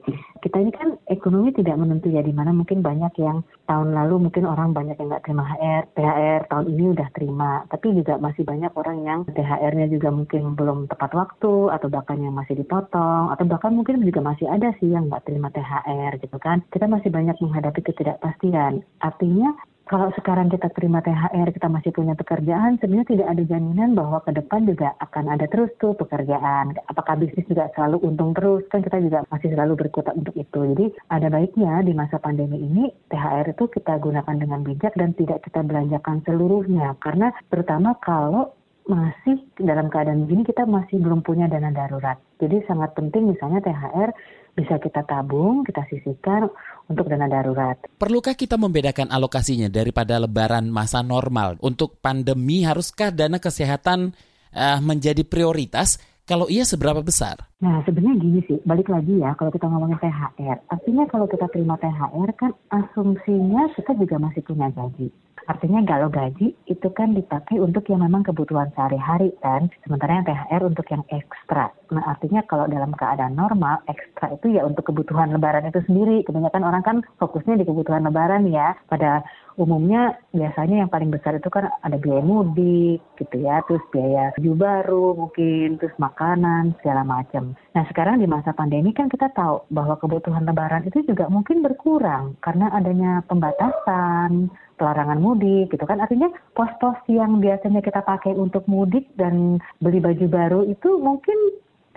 kita 0.42 0.58
ini 0.58 0.74
kan 0.74 0.98
ekonomi 1.06 1.54
tidak 1.54 1.78
menentu 1.78 2.10
ya, 2.10 2.20
di 2.20 2.34
mana 2.34 2.50
mungkin 2.50 2.82
banyak 2.82 3.14
yang 3.22 3.46
tahun 3.70 3.94
lalu 3.94 4.28
mungkin 4.28 4.44
orang 4.44 4.74
banyak 4.74 4.98
yang 4.98 5.08
nggak 5.14 5.24
terima 5.24 5.46
HR, 5.46 5.82
THR 5.94 6.40
tahun 6.50 6.66
ini 6.66 6.84
udah 6.98 7.08
terima, 7.14 7.50
tapi 7.70 7.86
juga 7.94 8.18
masih 8.18 8.42
banyak 8.42 8.72
orang 8.74 8.98
yang 9.06 9.20
THR-nya 9.30 9.86
juga 9.94 10.08
mungkin 10.10 10.58
belum 10.58 10.90
tepat 10.90 11.14
waktu 11.14 11.54
atau 11.70 11.88
bahkan 11.88 12.18
yang 12.18 12.34
masih 12.34 12.58
dipotong 12.58 13.30
atau 13.30 13.44
bahkan 13.46 13.70
mungkin 13.70 14.02
juga 14.02 14.18
masih 14.18 14.50
ada 14.50 14.74
sih 14.82 14.90
yang 14.90 15.06
nggak 15.06 15.30
terima 15.30 15.54
THR 15.54 16.18
gitu 16.18 16.36
kan. 16.42 16.66
Kita 16.74 16.90
masih 16.90 17.14
banyak 17.14 17.38
menghadapi 17.38 17.80
ketidakpastian. 17.86 18.82
Artinya 18.98 19.54
kalau 19.88 20.12
sekarang 20.14 20.52
kita 20.52 20.68
terima 20.76 21.00
THR, 21.00 21.48
kita 21.48 21.66
masih 21.72 21.90
punya 21.96 22.12
pekerjaan, 22.12 22.76
sebenarnya 22.76 23.08
tidak 23.08 23.28
ada 23.32 23.42
jaminan 23.48 23.96
bahwa 23.96 24.20
ke 24.20 24.36
depan 24.36 24.68
juga 24.68 24.92
akan 25.00 25.32
ada 25.32 25.48
terus 25.48 25.72
tuh 25.80 25.96
pekerjaan. 25.96 26.76
Apakah 26.92 27.16
bisnis 27.16 27.48
juga 27.48 27.72
selalu 27.72 28.04
untung 28.04 28.36
terus? 28.36 28.68
Kan 28.68 28.84
kita 28.84 29.00
juga 29.00 29.24
masih 29.32 29.56
selalu 29.56 29.80
berkutat 29.80 30.12
untuk 30.12 30.36
itu. 30.36 30.60
Jadi 30.76 30.92
ada 31.08 31.32
baiknya 31.32 31.80
di 31.80 31.96
masa 31.96 32.20
pandemi 32.20 32.60
ini 32.60 32.92
THR 33.08 33.56
itu 33.56 33.64
kita 33.72 33.96
gunakan 33.96 34.36
dengan 34.36 34.60
bijak 34.60 34.92
dan 34.94 35.16
tidak 35.16 35.40
kita 35.48 35.64
belanjakan 35.64 36.20
seluruhnya. 36.28 36.92
Karena 37.00 37.32
terutama 37.48 37.96
kalau 38.04 38.52
masih 38.88 39.44
dalam 39.60 39.92
keadaan 39.92 40.24
begini 40.24 40.48
kita 40.48 40.64
masih 40.64 40.96
belum 40.96 41.20
punya 41.20 41.44
dana 41.44 41.68
darurat. 41.68 42.16
Jadi 42.40 42.64
sangat 42.64 42.96
penting 42.96 43.28
misalnya 43.28 43.60
THR 43.60 44.10
bisa 44.58 44.82
kita 44.82 45.06
tabung, 45.06 45.62
kita 45.62 45.86
sisihkan 45.86 46.50
untuk 46.90 47.06
dana 47.06 47.30
darurat. 47.30 47.78
Perlukah 47.94 48.34
kita 48.34 48.58
membedakan 48.58 49.08
alokasinya 49.14 49.70
daripada 49.70 50.18
lebaran 50.18 50.66
masa 50.66 51.06
normal? 51.06 51.54
Untuk 51.62 52.02
pandemi 52.02 52.66
haruskah 52.66 53.14
dana 53.14 53.38
kesehatan 53.38 54.10
uh, 54.52 54.78
menjadi 54.82 55.22
prioritas? 55.22 56.02
Kalau 56.26 56.50
iya 56.50 56.66
seberapa 56.66 57.00
besar? 57.00 57.47
Nah 57.58 57.82
sebenarnya 57.82 58.22
gini 58.22 58.40
sih, 58.46 58.62
balik 58.62 58.86
lagi 58.86 59.18
ya 59.18 59.34
kalau 59.34 59.50
kita 59.50 59.66
ngomongin 59.66 59.98
THR. 59.98 60.62
Artinya 60.70 61.10
kalau 61.10 61.26
kita 61.26 61.50
terima 61.50 61.74
THR 61.74 62.30
kan 62.38 62.54
asumsinya 62.70 63.74
kita 63.74 63.98
juga 63.98 64.14
masih 64.22 64.46
punya 64.46 64.70
gaji. 64.70 65.10
Artinya 65.48 65.80
kalau 65.88 66.12
gaji 66.12 66.52
itu 66.68 66.88
kan 66.92 67.16
dipakai 67.16 67.56
untuk 67.56 67.88
yang 67.88 68.04
memang 68.04 68.20
kebutuhan 68.20 68.68
sehari-hari 68.76 69.32
kan, 69.40 69.72
sementara 69.80 70.20
yang 70.20 70.26
THR 70.28 70.62
untuk 70.70 70.86
yang 70.92 71.00
ekstra. 71.08 71.72
Nah 71.88 72.04
artinya 72.04 72.44
kalau 72.44 72.68
dalam 72.68 72.92
keadaan 72.92 73.32
normal, 73.32 73.80
ekstra 73.88 74.36
itu 74.36 74.52
ya 74.52 74.68
untuk 74.68 74.92
kebutuhan 74.92 75.32
lebaran 75.32 75.64
itu 75.64 75.80
sendiri. 75.88 76.20
Kebanyakan 76.28 76.62
orang 76.68 76.82
kan 76.84 76.96
fokusnya 77.16 77.58
di 77.58 77.64
kebutuhan 77.64 78.04
lebaran 78.04 78.44
ya. 78.52 78.76
Pada 78.92 79.24
umumnya 79.56 80.20
biasanya 80.36 80.84
yang 80.84 80.92
paling 80.92 81.08
besar 81.08 81.40
itu 81.40 81.48
kan 81.48 81.72
ada 81.80 81.96
biaya 81.96 82.20
mudik 82.20 83.00
gitu 83.16 83.36
ya, 83.40 83.64
terus 83.64 83.80
biaya 83.88 84.36
baju 84.36 84.52
baru 84.52 85.06
mungkin, 85.16 85.80
terus 85.80 85.96
makanan 85.96 86.76
segala 86.84 87.08
macam. 87.08 87.47
Nah 87.54 87.84
sekarang 87.88 88.18
di 88.18 88.26
masa 88.26 88.56
pandemi 88.56 88.90
kan 88.96 89.06
kita 89.12 89.30
tahu 89.32 89.64
bahwa 89.70 90.00
kebutuhan 90.00 90.44
lebaran 90.48 90.84
itu 90.88 91.04
juga 91.04 91.28
mungkin 91.30 91.60
berkurang 91.62 92.34
karena 92.40 92.72
adanya 92.72 93.22
pembatasan, 93.28 94.50
pelarangan 94.78 95.18
mudik 95.18 95.74
gitu 95.74 95.84
kan. 95.84 95.98
Artinya 96.00 96.30
pos-pos 96.54 96.96
yang 97.10 97.42
biasanya 97.42 97.82
kita 97.82 98.00
pakai 98.06 98.32
untuk 98.38 98.64
mudik 98.70 99.10
dan 99.18 99.58
beli 99.82 99.98
baju 99.98 100.26
baru 100.30 100.60
itu 100.64 100.96
mungkin 101.02 101.36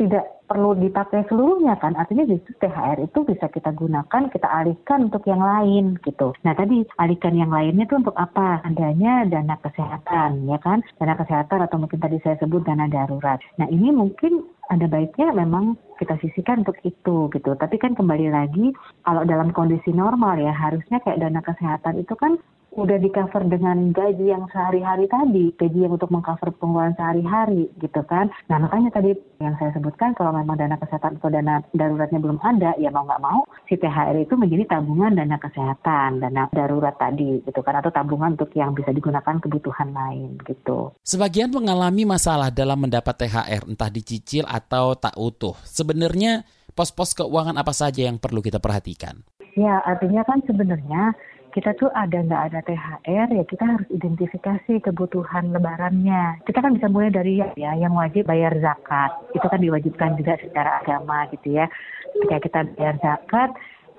tidak 0.02 0.26
perlu 0.50 0.74
dipakai 0.74 1.30
seluruhnya 1.30 1.78
kan. 1.78 1.94
Artinya 1.94 2.26
justru 2.26 2.58
THR 2.58 3.06
itu 3.06 3.22
bisa 3.22 3.46
kita 3.54 3.70
gunakan 3.72 4.34
kita 4.34 4.50
alihkan 4.50 5.14
untuk 5.14 5.24
yang 5.30 5.40
lain 5.40 6.02
gitu. 6.02 6.34
Nah 6.42 6.58
tadi 6.58 6.82
alihkan 6.98 7.38
yang 7.38 7.54
lainnya 7.54 7.86
itu 7.86 8.02
untuk 8.02 8.18
apa? 8.18 8.66
Adanya 8.66 9.30
dana 9.30 9.56
kesehatan 9.62 10.50
ya 10.50 10.58
kan? 10.58 10.82
Dana 10.98 11.14
kesehatan 11.14 11.62
atau 11.62 11.78
mungkin 11.78 12.02
tadi 12.02 12.18
saya 12.26 12.36
sebut 12.42 12.66
dana 12.66 12.90
darurat. 12.90 13.38
Nah 13.62 13.70
ini 13.70 13.94
mungkin 13.94 14.42
ada 14.74 14.90
baiknya 14.90 15.32
memang 15.38 15.78
kita 16.02 16.18
sisihkan 16.18 16.66
untuk 16.66 16.82
itu 16.82 17.30
gitu. 17.30 17.52
Tapi 17.54 17.78
kan 17.78 17.94
kembali 17.94 18.34
lagi 18.34 18.74
kalau 19.06 19.22
dalam 19.24 19.54
kondisi 19.54 19.94
normal 19.94 20.42
ya 20.42 20.52
harusnya 20.52 20.98
kayak 21.06 21.22
dana 21.22 21.46
kesehatan 21.46 22.02
itu 22.02 22.18
kan 22.18 22.42
udah 22.72 22.98
di 23.04 23.12
cover 23.12 23.44
dengan 23.52 23.92
gaji 23.92 24.32
yang 24.32 24.48
sehari-hari 24.48 25.06
tadi, 25.12 25.52
gaji 25.60 25.80
yang 25.84 25.94
untuk 26.00 26.08
mengcover 26.08 26.56
pengeluaran 26.56 26.96
sehari-hari 26.96 27.68
gitu 27.84 28.00
kan. 28.08 28.32
Nah 28.48 28.64
makanya 28.64 28.96
tadi 28.96 29.12
yang 29.44 29.60
saya 29.60 29.76
sebutkan 29.76 30.16
kalau 30.16 30.32
memang 30.32 30.56
dana 30.56 30.80
kesehatan 30.80 31.20
atau 31.20 31.28
dana 31.28 31.60
daruratnya 31.76 32.20
belum 32.24 32.40
ada, 32.40 32.72
ya 32.80 32.88
mau 32.90 33.04
nggak 33.04 33.24
mau 33.24 33.44
si 33.68 33.76
THR 33.76 34.24
itu 34.24 34.40
menjadi 34.40 34.80
tabungan 34.80 35.20
dana 35.20 35.36
kesehatan, 35.36 36.24
dana 36.24 36.48
darurat 36.56 36.96
tadi 36.96 37.44
gitu 37.44 37.60
kan, 37.60 37.84
atau 37.84 37.92
tabungan 37.92 38.40
untuk 38.40 38.56
yang 38.56 38.72
bisa 38.72 38.96
digunakan 38.96 39.36
kebutuhan 39.44 39.92
lain 39.92 40.40
gitu. 40.48 40.96
Sebagian 41.04 41.52
mengalami 41.52 42.08
masalah 42.08 42.48
dalam 42.48 42.80
mendapat 42.88 43.28
THR, 43.28 43.68
entah 43.68 43.92
dicicil 43.92 44.48
atau 44.48 44.96
tak 44.96 45.20
utuh. 45.20 45.60
Sebenarnya 45.68 46.48
pos-pos 46.72 47.12
keuangan 47.12 47.60
apa 47.60 47.76
saja 47.76 48.08
yang 48.08 48.16
perlu 48.16 48.40
kita 48.40 48.64
perhatikan? 48.64 49.20
Ya, 49.60 49.84
artinya 49.84 50.24
kan 50.24 50.40
sebenarnya 50.48 51.12
kita 51.52 51.76
tuh 51.76 51.92
ada 51.92 52.24
nggak 52.24 52.44
ada 52.52 52.60
THR 52.64 53.28
ya 53.32 53.44
kita 53.44 53.64
harus 53.64 53.88
identifikasi 53.92 54.74
kebutuhan 54.82 55.52
lebarannya. 55.52 56.40
Kita 56.48 56.64
kan 56.64 56.76
bisa 56.76 56.88
mulai 56.88 57.12
dari 57.12 57.44
ya, 57.44 57.52
ya 57.60 57.72
yang 57.76 57.94
wajib 57.94 58.28
bayar 58.28 58.56
zakat. 58.64 59.12
Itu 59.36 59.46
kan 59.46 59.60
diwajibkan 59.60 60.16
juga 60.16 60.40
secara 60.40 60.82
agama 60.84 61.28
gitu 61.36 61.60
ya. 61.60 61.68
Ketika 62.16 62.38
kita 62.44 62.60
bayar 62.76 62.96
zakat, 63.04 63.52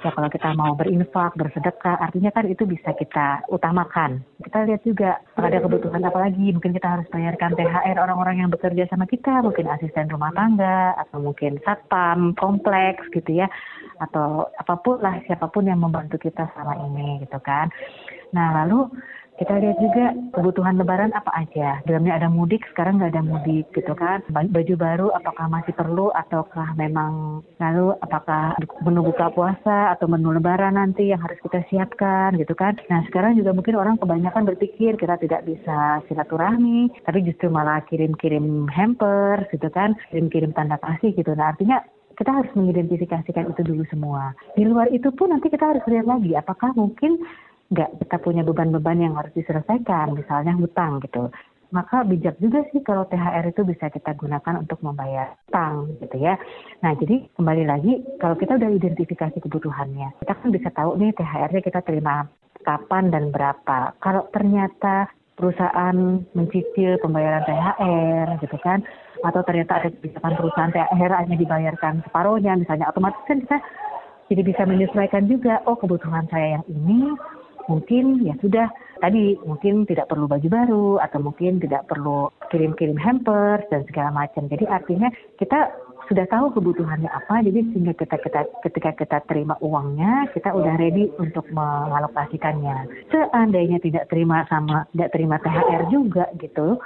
ya 0.02 0.10
kalau 0.10 0.28
kita 0.28 0.50
mau 0.58 0.74
berinfak, 0.74 1.38
bersedekah, 1.38 1.96
artinya 2.02 2.34
kan 2.34 2.50
itu 2.50 2.66
bisa 2.66 2.90
kita 2.98 3.46
utamakan. 3.48 4.20
Kita 4.42 4.66
lihat 4.66 4.82
juga 4.82 5.22
ada 5.38 5.62
kebutuhan 5.62 6.02
apa 6.02 6.18
lagi, 6.28 6.50
mungkin 6.50 6.74
kita 6.74 6.88
harus 6.98 7.06
bayarkan 7.14 7.54
THR 7.54 7.96
orang-orang 8.02 8.42
yang 8.42 8.50
bekerja 8.50 8.90
sama 8.90 9.06
kita, 9.06 9.46
mungkin 9.46 9.70
asisten 9.70 10.10
rumah 10.10 10.34
tangga, 10.34 10.98
atau 10.98 11.22
mungkin 11.22 11.62
satpam, 11.62 12.34
kompleks 12.34 13.06
gitu 13.14 13.46
ya, 13.46 13.46
atau 14.02 14.50
apa 14.58 14.74
pun 14.82 14.98
lah, 14.98 15.22
siapa 15.26 15.46
pun 15.46 15.70
yang 15.70 15.78
membantu 15.78 16.18
kita 16.18 16.50
selama 16.52 16.74
ini 16.90 17.22
gitu 17.22 17.38
kan. 17.38 17.70
Nah 18.34 18.62
lalu 18.62 18.90
kita 19.40 19.58
lihat 19.58 19.78
juga 19.80 20.06
kebutuhan 20.36 20.76
lebaran 20.76 21.10
apa 21.16 21.32
aja. 21.34 21.80
Dalamnya 21.88 22.20
ada 22.20 22.28
mudik, 22.28 22.62
sekarang 22.70 23.00
nggak 23.00 23.16
ada 23.16 23.24
mudik 23.24 23.66
gitu 23.72 23.90
kan. 23.96 24.20
Baju 24.28 24.74
baru 24.76 25.08
apakah 25.16 25.48
masih 25.48 25.72
perlu 25.72 26.12
ataukah 26.12 26.76
memang 26.76 27.42
lalu 27.56 27.96
apakah 28.04 28.54
menu 28.84 29.00
buka 29.02 29.32
puasa 29.32 29.96
atau 29.96 30.06
menu 30.06 30.36
lebaran 30.36 30.76
nanti 30.76 31.10
yang 31.10 31.18
harus 31.18 31.40
kita 31.42 31.64
siapkan 31.72 32.36
gitu 32.36 32.52
kan. 32.52 32.76
Nah 32.92 33.02
sekarang 33.08 33.34
juga 33.34 33.56
mungkin 33.56 33.74
orang 33.80 33.96
kebanyakan 33.98 34.46
berpikir 34.52 35.00
kita 35.00 35.16
tidak 35.18 35.42
bisa 35.48 36.04
silaturahmi, 36.06 36.92
tapi 37.02 37.24
justru 37.24 37.48
malah 37.48 37.80
kirim-kirim 37.88 38.68
hamper 38.68 39.48
gitu 39.48 39.72
kan, 39.72 39.96
kirim-kirim 40.12 40.52
tanda 40.52 40.76
kasih 40.76 41.16
gitu. 41.16 41.32
Nah 41.32 41.56
artinya 41.56 41.80
kita 42.16 42.30
harus 42.30 42.52
mengidentifikasikan 42.54 43.52
itu 43.52 43.62
dulu 43.64 43.84
semua. 43.88 44.36
Di 44.54 44.64
luar 44.66 44.88
itu 44.92 45.08
pun 45.12 45.32
nanti 45.32 45.48
kita 45.48 45.76
harus 45.76 45.84
lihat 45.88 46.06
lagi 46.06 46.32
apakah 46.36 46.72
mungkin 46.76 47.20
nggak 47.72 48.04
kita 48.04 48.16
punya 48.20 48.44
beban-beban 48.44 49.00
yang 49.00 49.14
harus 49.16 49.32
diselesaikan, 49.32 50.12
misalnya 50.12 50.52
hutang 50.56 51.00
gitu. 51.00 51.32
Maka 51.72 52.04
bijak 52.04 52.36
juga 52.36 52.68
sih 52.68 52.84
kalau 52.84 53.08
THR 53.08 53.48
itu 53.48 53.64
bisa 53.64 53.88
kita 53.88 54.12
gunakan 54.12 54.60
untuk 54.60 54.84
membayar 54.84 55.32
hutang 55.48 55.88
gitu 56.04 56.20
ya. 56.20 56.36
Nah 56.84 56.92
jadi 57.00 57.24
kembali 57.32 57.64
lagi 57.64 58.04
kalau 58.20 58.36
kita 58.36 58.60
udah 58.60 58.70
identifikasi 58.76 59.40
kebutuhannya, 59.40 60.20
kita 60.20 60.32
kan 60.36 60.48
bisa 60.52 60.68
tahu 60.68 61.00
nih 61.00 61.16
THR-nya 61.16 61.64
kita 61.64 61.80
terima 61.80 62.28
kapan 62.60 63.08
dan 63.08 63.32
berapa. 63.32 63.96
Kalau 64.04 64.28
ternyata 64.36 65.08
perusahaan 65.32 65.96
mencicil 66.36 67.00
pembayaran 67.00 67.48
THR 67.48 68.26
gitu 68.44 68.56
kan, 68.60 68.84
atau 69.22 69.40
ternyata 69.46 69.78
ada 69.78 69.88
kebijakan 69.90 70.34
perusahaan 70.34 70.74
THR 70.74 71.12
hanya 71.14 71.36
dibayarkan 71.38 72.02
separuhnya 72.06 72.58
misalnya, 72.58 72.90
otomatis 72.90 73.22
kan 73.24 73.38
kita 73.42 73.58
jadi 74.30 74.42
bisa 74.42 74.62
menyesuaikan 74.66 75.30
juga, 75.30 75.62
oh 75.66 75.78
kebutuhan 75.78 76.26
saya 76.30 76.58
yang 76.60 76.64
ini 76.70 77.14
mungkin 77.70 78.26
ya 78.26 78.34
sudah 78.42 78.66
tadi 78.98 79.38
mungkin 79.42 79.86
tidak 79.86 80.10
perlu 80.10 80.26
baju 80.26 80.48
baru 80.50 80.88
atau 81.02 81.18
mungkin 81.22 81.62
tidak 81.62 81.86
perlu 81.90 82.30
kirim-kirim 82.50 82.98
hampers 82.98 83.66
dan 83.70 83.86
segala 83.86 84.10
macam. 84.14 84.46
Jadi 84.50 84.66
artinya 84.66 85.10
kita 85.38 85.70
sudah 86.10 86.26
tahu 86.26 86.52
kebutuhannya 86.58 87.10
apa, 87.10 87.42
jadi 87.46 87.62
sehingga 87.72 87.94
kita, 87.94 88.16
kita 88.18 88.40
ketika 88.66 88.90
kita 88.98 89.18
terima 89.26 89.54
uangnya, 89.62 90.30
kita 90.34 90.50
udah 90.50 90.74
ready 90.78 91.10
untuk 91.18 91.46
mengalokasikannya. 91.54 93.08
Seandainya 93.10 93.78
tidak 93.78 94.10
terima 94.10 94.42
sama 94.50 94.86
tidak 94.92 95.10
terima 95.14 95.36
THR 95.38 95.82
juga 95.88 96.26
gitu, 96.38 96.78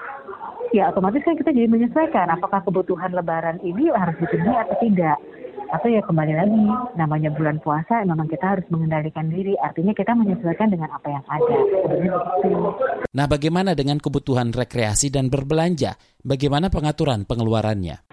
ya 0.75 0.91
otomatis 0.91 1.23
kan 1.23 1.39
kita 1.39 1.51
jadi 1.55 1.69
menyesuaikan 1.71 2.29
apakah 2.33 2.63
kebutuhan 2.65 3.15
Lebaran 3.15 3.63
ini 3.63 3.91
harus 3.93 4.17
dipenuhi 4.19 4.55
atau 4.57 4.77
tidak 4.83 5.19
atau 5.67 5.91
ya 5.91 5.99
kembali 5.99 6.35
lagi 6.39 6.63
namanya 6.95 7.35
bulan 7.35 7.59
puasa 7.59 8.07
memang 8.07 8.31
kita 8.31 8.55
harus 8.55 8.67
mengendalikan 8.71 9.27
diri 9.27 9.59
artinya 9.59 9.91
kita 9.99 10.15
menyesuaikan 10.15 10.71
dengan 10.71 10.95
apa 10.95 11.09
yang 11.11 11.25
ada 11.27 11.55
Nah 13.17 13.27
bagaimana 13.27 13.75
dengan 13.75 13.99
kebutuhan 13.99 14.53
rekreasi 14.53 15.11
dan 15.11 15.33
berbelanja? 15.33 15.97
Bagaimana 16.21 16.69
pengaturan 16.69 17.25
pengeluarannya? 17.25 18.06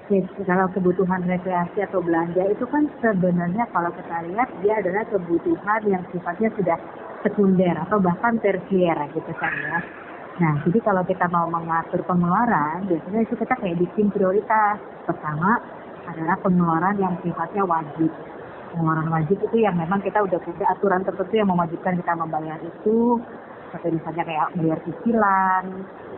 Kalau 0.44 0.68
kebutuhan 0.76 1.24
rekreasi 1.24 1.80
atau 1.80 2.04
belanja 2.04 2.44
itu 2.52 2.68
kan 2.68 2.92
sebenarnya 3.00 3.64
kalau 3.72 3.88
kita 3.96 4.28
lihat 4.28 4.52
dia 4.60 4.84
adalah 4.84 5.08
kebutuhan 5.08 5.82
yang 5.88 6.04
sifatnya 6.12 6.52
sudah 6.60 6.78
sekunder 7.24 7.72
atau 7.88 8.04
bahkan 8.04 8.36
tersier 8.44 9.00
gitu 9.16 9.34
kan 9.40 9.54
ya. 9.64 9.80
Nah, 10.44 10.54
jadi 10.66 10.80
kalau 10.84 11.08
kita 11.08 11.30
mau 11.30 11.48
mengatur 11.48 12.04
pengeluaran, 12.04 12.90
biasanya 12.90 13.22
itu 13.22 13.38
kita 13.38 13.54
kayak 13.54 13.80
bikin 13.80 14.12
prioritas. 14.12 14.82
Pertama, 15.08 15.62
adalah 16.10 16.36
pengeluaran 16.42 17.00
yang 17.00 17.16
sifatnya 17.24 17.64
wajib. 17.64 18.12
Pengeluaran 18.74 19.08
wajib 19.08 19.38
itu 19.40 19.58
yang 19.62 19.78
memang 19.78 20.02
kita 20.02 20.20
udah 20.20 20.40
punya 20.42 20.66
aturan 20.74 21.06
tertentu 21.06 21.34
yang 21.38 21.48
mewajibkan 21.48 21.96
kita 22.02 22.14
membayar 22.18 22.60
itu, 22.60 23.22
seperti 23.70 24.02
misalnya 24.02 24.24
kayak 24.26 24.48
bayar 24.58 24.80
cicilan, 24.84 25.66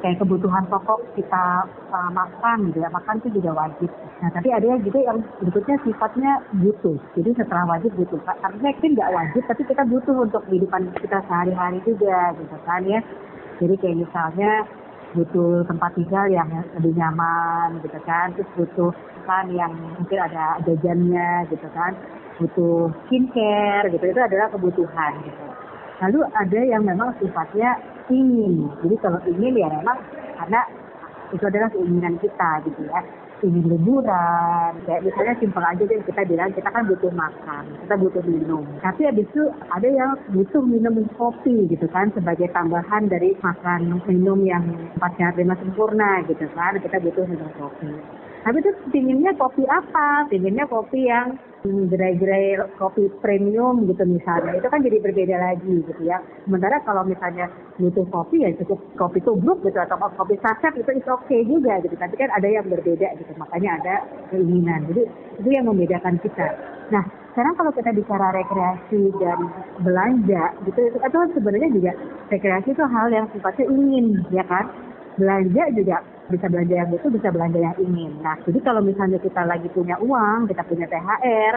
kayak 0.05 0.21
kebutuhan 0.21 0.69
pokok 0.69 1.01
kita 1.17 1.65
uh, 1.89 2.11
makan 2.13 2.69
gitu 2.69 2.85
ya, 2.85 2.93
makan 2.93 3.17
itu 3.25 3.41
juga 3.41 3.65
wajib. 3.65 3.89
Nah 4.21 4.29
tapi 4.29 4.53
ada 4.53 4.65
yang 4.69 4.81
juga 4.85 5.01
yang 5.01 5.17
berikutnya 5.41 5.81
sifatnya 5.81 6.31
butuh, 6.61 6.97
jadi 7.17 7.29
setelah 7.41 7.65
wajib 7.65 7.89
butuh. 7.97 8.21
Artinya 8.45 8.69
itu 8.69 8.85
nggak 8.93 9.09
wajib, 9.09 9.41
tapi 9.49 9.61
kita 9.65 9.81
butuh 9.89 10.15
untuk 10.21 10.45
kehidupan 10.45 10.93
kita 11.01 11.25
sehari-hari 11.25 11.81
juga 11.81 12.37
gitu 12.37 12.57
kan 12.69 12.85
ya. 12.85 13.01
Jadi 13.57 13.73
kayak 13.81 13.97
misalnya 14.05 14.69
butuh 15.17 15.65
tempat 15.65 15.97
tinggal 15.97 16.29
yang 16.29 16.53
lebih 16.77 16.93
nyaman 16.93 17.81
gitu 17.81 17.97
kan, 18.05 18.29
terus 18.37 18.49
butuh 18.53 18.93
makan 19.25 19.57
yang 19.57 19.73
mungkin 19.73 20.21
ada 20.21 20.61
jajannya 20.69 21.49
gitu 21.49 21.65
kan 21.73 21.97
butuh 22.37 22.93
skincare 23.09 23.89
gitu 23.89 24.05
itu 24.05 24.21
adalah 24.21 24.53
kebutuhan 24.53 25.17
gitu 25.25 25.45
lalu 26.05 26.19
ada 26.37 26.61
yang 26.61 26.85
memang 26.85 27.09
sifatnya 27.17 27.73
ingin 28.09 28.69
jadi 28.83 28.95
kalau 29.01 29.19
ingin 29.25 29.53
ya 29.57 29.67
memang 29.69 29.97
karena 30.37 30.61
itu 31.33 31.43
adalah 31.45 31.69
keinginan 31.73 32.15
kita 32.21 32.61
gitu 32.69 32.85
ya. 32.85 33.01
Ingin 33.43 33.67
liburan 33.67 34.71
kayak 34.87 35.03
misalnya 35.03 35.35
simpel 35.37 35.61
aja 35.61 35.83
deh 35.83 35.99
kita 36.07 36.21
bilang 36.23 36.49
kita 36.55 36.69
kan 36.71 36.87
butuh 36.87 37.11
makan 37.11 37.63
kita 37.83 37.95
butuh 37.99 38.23
minum. 38.23 38.63
Tapi 38.79 39.01
habis 39.05 39.27
itu 39.27 39.43
ada 39.69 39.89
yang 39.89 40.11
butuh 40.31 40.63
minum 40.63 41.03
kopi 41.19 41.67
gitu 41.67 41.85
kan 41.91 42.09
sebagai 42.15 42.47
tambahan 42.55 43.11
dari 43.11 43.35
makan 43.43 44.01
minum 44.07 44.39
yang 44.47 44.63
empat 44.97 45.11
sehat 45.19 45.35
lima 45.35 45.53
sempurna 45.59 46.23
gitu 46.25 46.47
kan 46.55 46.79
kita 46.79 46.97
butuh 47.03 47.25
minum 47.27 47.49
kopi 47.59 47.91
tapi 48.45 48.61
itu 48.61 48.71
pinginnya 48.93 49.33
kopi 49.33 49.65
apa? 49.65 50.29
Pinginnya 50.29 50.69
kopi 50.69 51.09
yang 51.09 51.33
gerai-gerai 51.65 52.61
kopi 52.77 53.09
premium 53.17 53.89
gitu 53.89 54.05
misalnya. 54.05 54.53
Itu 54.61 54.69
kan 54.69 54.85
jadi 54.85 55.01
berbeda 55.01 55.33
lagi 55.33 55.81
gitu 55.81 56.01
ya. 56.05 56.21
Sementara 56.45 56.77
kalau 56.85 57.01
misalnya 57.09 57.49
butuh 57.81 58.05
kopi 58.13 58.45
ya 58.45 58.53
cukup 58.61 58.77
kopi 59.01 59.17
tubruk 59.25 59.65
gitu 59.65 59.81
atau 59.81 59.97
kopi 59.97 60.37
saset 60.45 60.77
itu 60.77 60.93
is 60.93 61.09
okay 61.09 61.41
juga 61.41 61.81
gitu. 61.81 61.97
Tapi 61.97 62.13
kan 62.21 62.29
ada 62.37 62.45
yang 62.45 62.69
berbeda 62.69 63.17
gitu. 63.17 63.33
Makanya 63.33 63.81
ada 63.81 63.95
keinginan. 64.29 64.93
Jadi 64.93 65.09
itu 65.41 65.49
yang 65.49 65.65
membedakan 65.65 66.21
kita. 66.21 66.47
Nah, 66.93 67.01
sekarang 67.33 67.57
kalau 67.57 67.73
kita 67.73 67.97
bicara 67.97 68.29
rekreasi 68.29 69.09
dan 69.17 69.39
belanja 69.81 70.43
gitu 70.69 70.79
itu 70.85 70.97
kan 71.01 71.29
sebenarnya 71.33 71.69
juga 71.73 71.91
rekreasi 72.29 72.77
itu 72.77 72.83
hal 72.85 73.09
yang 73.09 73.25
sifatnya 73.33 73.65
ingin 73.73 74.21
ya 74.29 74.45
kan 74.45 74.69
belanja 75.15 75.63
juga 75.75 75.97
bisa 76.29 76.45
belanja 76.49 76.75
yang 76.75 76.89
itu 76.89 77.07
bisa 77.13 77.27
belanja 77.29 77.59
yang 77.61 77.75
ingin. 77.77 78.11
Nah, 78.21 78.35
jadi 78.43 78.59
kalau 78.65 78.81
misalnya 78.81 79.19
kita 79.21 79.41
lagi 79.45 79.69
punya 79.69 79.95
uang, 80.01 80.49
kita 80.49 80.65
punya 80.65 80.89
THR, 80.89 81.53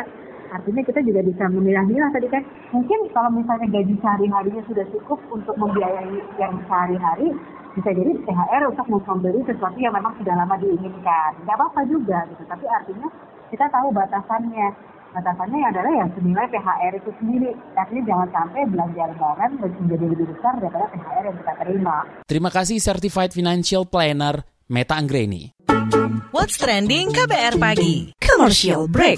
artinya 0.52 0.82
kita 0.84 1.00
juga 1.04 1.20
bisa 1.24 1.44
memilah-milah 1.48 2.10
tadi 2.12 2.28
kan. 2.28 2.42
Mungkin 2.72 3.08
kalau 3.16 3.30
misalnya 3.32 3.66
gaji 3.68 3.94
sehari-harinya 4.00 4.62
sudah 4.68 4.84
cukup 4.92 5.20
untuk 5.32 5.56
membiayai 5.56 6.20
yang 6.36 6.52
sehari-hari, 6.68 7.32
bisa 7.76 7.90
jadi 7.94 8.12
THR 8.26 8.62
untuk 8.68 8.86
membeli 8.88 9.40
sesuatu 9.48 9.78
yang 9.80 9.94
memang 9.96 10.12
sudah 10.20 10.34
lama 10.36 10.54
diinginkan. 10.60 11.30
Tidak 11.42 11.54
apa-apa 11.56 11.80
juga 11.88 12.28
gitu, 12.28 12.42
tapi 12.44 12.64
artinya 12.68 13.08
kita 13.48 13.64
tahu 13.72 13.88
batasannya 13.94 14.68
batasannya 15.14 15.60
adalah 15.72 15.92
yang 16.04 16.10
senilai 16.16 16.46
THR 16.50 16.92
itu 16.96 17.10
sendiri. 17.20 17.50
Artinya 17.76 18.02
jangan 18.08 18.28
sampai 18.34 18.60
belanja 18.68 19.02
lebaran 19.14 19.50
menjadi 19.60 20.04
lebih 20.08 20.26
besar 20.32 20.52
daripada 20.60 20.86
THR 20.92 21.22
yang 21.28 21.36
kita 21.38 21.52
terima. 21.64 21.96
Terima 22.28 22.50
kasih 22.52 22.76
Certified 22.80 23.32
Financial 23.32 23.82
Planner 23.88 24.44
Meta 24.68 24.94
Anggreni. 24.96 25.54
What's 26.32 26.60
Trending 26.60 27.12
KBR 27.12 27.56
Pagi 27.56 28.12
Commercial 28.20 28.88
Break 28.88 29.16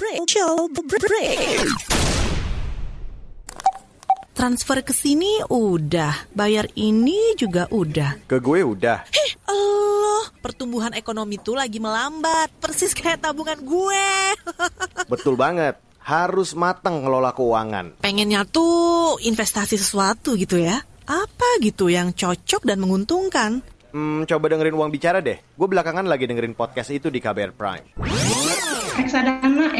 Transfer 4.41 4.81
ke 4.81 4.89
sini 4.89 5.37
udah, 5.53 6.33
bayar 6.33 6.65
ini 6.73 7.37
juga 7.37 7.69
udah. 7.69 8.25
Ke 8.25 8.41
gue 8.41 8.65
udah. 8.65 9.05
Heh, 9.13 9.31
Allah, 9.45 10.33
pertumbuhan 10.41 10.97
ekonomi 10.97 11.37
tuh 11.37 11.61
lagi 11.61 11.77
melambat, 11.77 12.49
persis 12.57 12.89
kayak 12.97 13.21
tabungan 13.21 13.61
gue. 13.61 14.09
Betul 15.13 15.37
banget. 15.37 15.77
Harus 16.01 16.57
matang 16.57 17.05
ngelola 17.05 17.37
keuangan. 17.37 18.01
Pengennya 18.01 18.41
tuh 18.49 19.21
investasi 19.21 19.77
sesuatu 19.77 20.33
gitu 20.33 20.57
ya. 20.57 20.81
Apa 21.05 21.61
gitu 21.61 21.93
yang 21.93 22.09
cocok 22.09 22.65
dan 22.65 22.81
menguntungkan? 22.81 23.61
Hmm, 23.93 24.25
coba 24.25 24.57
dengerin 24.57 24.73
uang 24.73 24.89
bicara 24.89 25.21
deh. 25.21 25.37
Gue 25.53 25.69
belakangan 25.69 26.09
lagi 26.09 26.25
dengerin 26.25 26.57
podcast 26.57 26.89
itu 26.89 27.13
di 27.13 27.21
KBR 27.21 27.53
Prime. 27.53 27.93
Reksadana 28.97 29.50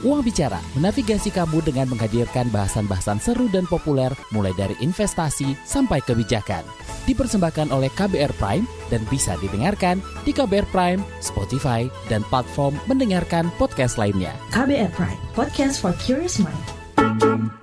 Uang 0.00 0.24
Bicara 0.24 0.56
menavigasi 0.76 1.28
kamu 1.28 1.60
dengan 1.60 1.84
menghadirkan 1.92 2.48
bahasan-bahasan 2.48 3.20
seru 3.20 3.52
dan 3.52 3.68
populer 3.68 4.08
mulai 4.32 4.56
dari 4.56 4.72
investasi 4.80 5.52
sampai 5.68 6.00
kebijakan. 6.00 6.64
Dipersembahkan 7.04 7.68
oleh 7.72 7.92
KBR 7.92 8.32
Prime 8.40 8.64
dan 8.88 9.04
bisa 9.12 9.36
didengarkan 9.40 10.00
di 10.24 10.32
KBR 10.32 10.68
Prime, 10.72 11.00
Spotify, 11.20 11.88
dan 12.08 12.24
platform 12.32 12.76
mendengarkan 12.88 13.52
podcast 13.60 14.00
lainnya. 14.00 14.32
KBR 14.52 14.92
Prime, 14.96 15.20
podcast 15.36 15.80
for 15.80 15.92
curious 16.00 16.40
mind. 16.40 16.80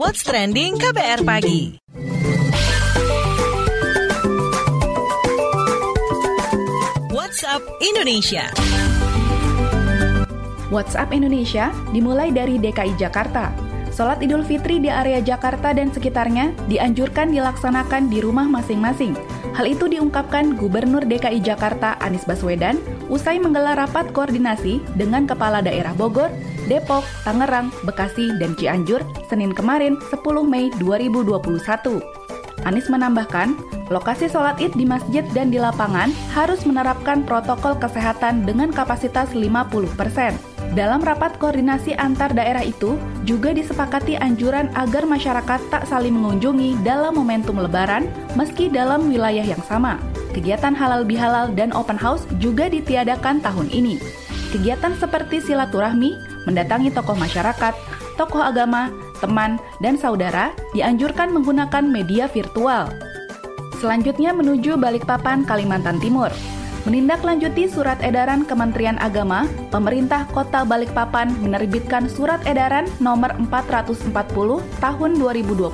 What's 0.01 0.25
Trending 0.25 0.81
KBR 0.81 1.21
Pagi 1.21 1.77
WhatsApp 7.13 7.61
Indonesia 7.85 8.49
WhatsApp 10.69 11.15
Indonesia 11.15 11.71
dimulai 11.95 12.31
dari 12.31 12.59
DKI 12.59 12.99
Jakarta. 12.99 13.51
Sholat 13.97 14.21
Idul 14.21 14.45
Fitri 14.45 14.77
di 14.77 14.93
area 14.93 15.17
Jakarta 15.17 15.73
dan 15.73 15.89
sekitarnya 15.89 16.53
dianjurkan 16.69 17.33
dilaksanakan 17.33 18.13
di 18.13 18.21
rumah 18.21 18.45
masing-masing. 18.45 19.17
Hal 19.57 19.65
itu 19.65 19.89
diungkapkan 19.89 20.53
Gubernur 20.53 21.01
DKI 21.01 21.41
Jakarta 21.41 21.97
Anies 21.97 22.21
Baswedan 22.29 22.77
usai 23.09 23.41
menggelar 23.41 23.73
rapat 23.73 24.13
koordinasi 24.13 24.85
dengan 24.93 25.25
Kepala 25.25 25.65
Daerah 25.65 25.97
Bogor, 25.97 26.29
Depok, 26.69 27.01
Tangerang, 27.25 27.73
Bekasi, 27.89 28.37
dan 28.37 28.53
Cianjur 28.53 29.01
Senin 29.33 29.49
kemarin 29.49 29.97
10 29.97 30.21
Mei 30.45 30.69
2021. 30.77 31.97
Anies 32.69 32.85
menambahkan, 32.91 33.57
lokasi 33.89 34.29
sholat 34.29 34.61
id 34.61 34.77
di 34.77 34.85
masjid 34.85 35.25
dan 35.33 35.49
di 35.49 35.57
lapangan 35.57 36.13
harus 36.37 36.67
menerapkan 36.69 37.25
protokol 37.25 37.73
kesehatan 37.81 38.45
dengan 38.45 38.69
kapasitas 38.69 39.31
50 39.33 39.89
persen. 39.97 40.37
Dalam 40.75 40.99
rapat 40.99 41.39
koordinasi 41.39 41.95
antar 41.95 42.35
daerah 42.35 42.65
itu, 42.65 42.99
juga 43.23 43.55
disepakati 43.55 44.19
anjuran 44.19 44.67
agar 44.75 45.07
masyarakat 45.07 45.59
tak 45.71 45.87
saling 45.87 46.15
mengunjungi 46.15 46.83
dalam 46.83 47.15
momentum 47.15 47.59
lebaran 47.59 48.07
meski 48.35 48.67
dalam 48.67 49.07
wilayah 49.07 49.43
yang 49.43 49.61
sama. 49.63 49.95
Kegiatan 50.35 50.75
halal 50.75 51.07
bihalal 51.07 51.49
dan 51.55 51.71
open 51.73 51.97
house 51.97 52.27
juga 52.37 52.67
ditiadakan 52.67 53.39
tahun 53.41 53.71
ini. 53.71 53.97
Kegiatan 54.53 54.95
seperti 54.99 55.43
silaturahmi, 55.43 56.15
mendatangi 56.47 56.93
tokoh 56.93 57.15
masyarakat, 57.15 57.73
tokoh 58.15 58.39
agama, 58.39 58.91
teman, 59.19 59.59
dan 59.83 59.97
saudara 59.97 60.53
dianjurkan 60.71 61.33
menggunakan 61.33 61.83
media 61.83 62.29
virtual. 62.29 62.87
Selanjutnya 63.77 64.33
menuju 64.33 64.77
Balikpapan, 64.77 65.45
Kalimantan 65.45 66.01
Timur. 66.01 66.33
Menindaklanjuti 66.87 67.67
surat 67.67 67.99
edaran 67.99 68.47
Kementerian 68.47 68.95
Agama, 69.03 69.43
pemerintah 69.75 70.23
Kota 70.31 70.63
Balikpapan 70.63 71.35
menerbitkan 71.43 72.07
surat 72.07 72.39
edaran 72.47 72.87
nomor 73.03 73.35
440 73.51 74.07
tahun 74.79 75.11
2021 75.19 75.67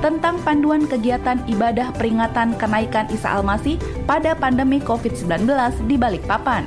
tentang 0.00 0.40
panduan 0.40 0.88
kegiatan 0.88 1.44
ibadah 1.44 1.92
peringatan 2.00 2.56
kenaikan 2.56 3.04
Isa 3.12 3.36
Almasih 3.36 3.76
pada 4.08 4.32
pandemi 4.32 4.80
COVID-19 4.80 5.44
di 5.92 6.00
Balikpapan. 6.00 6.64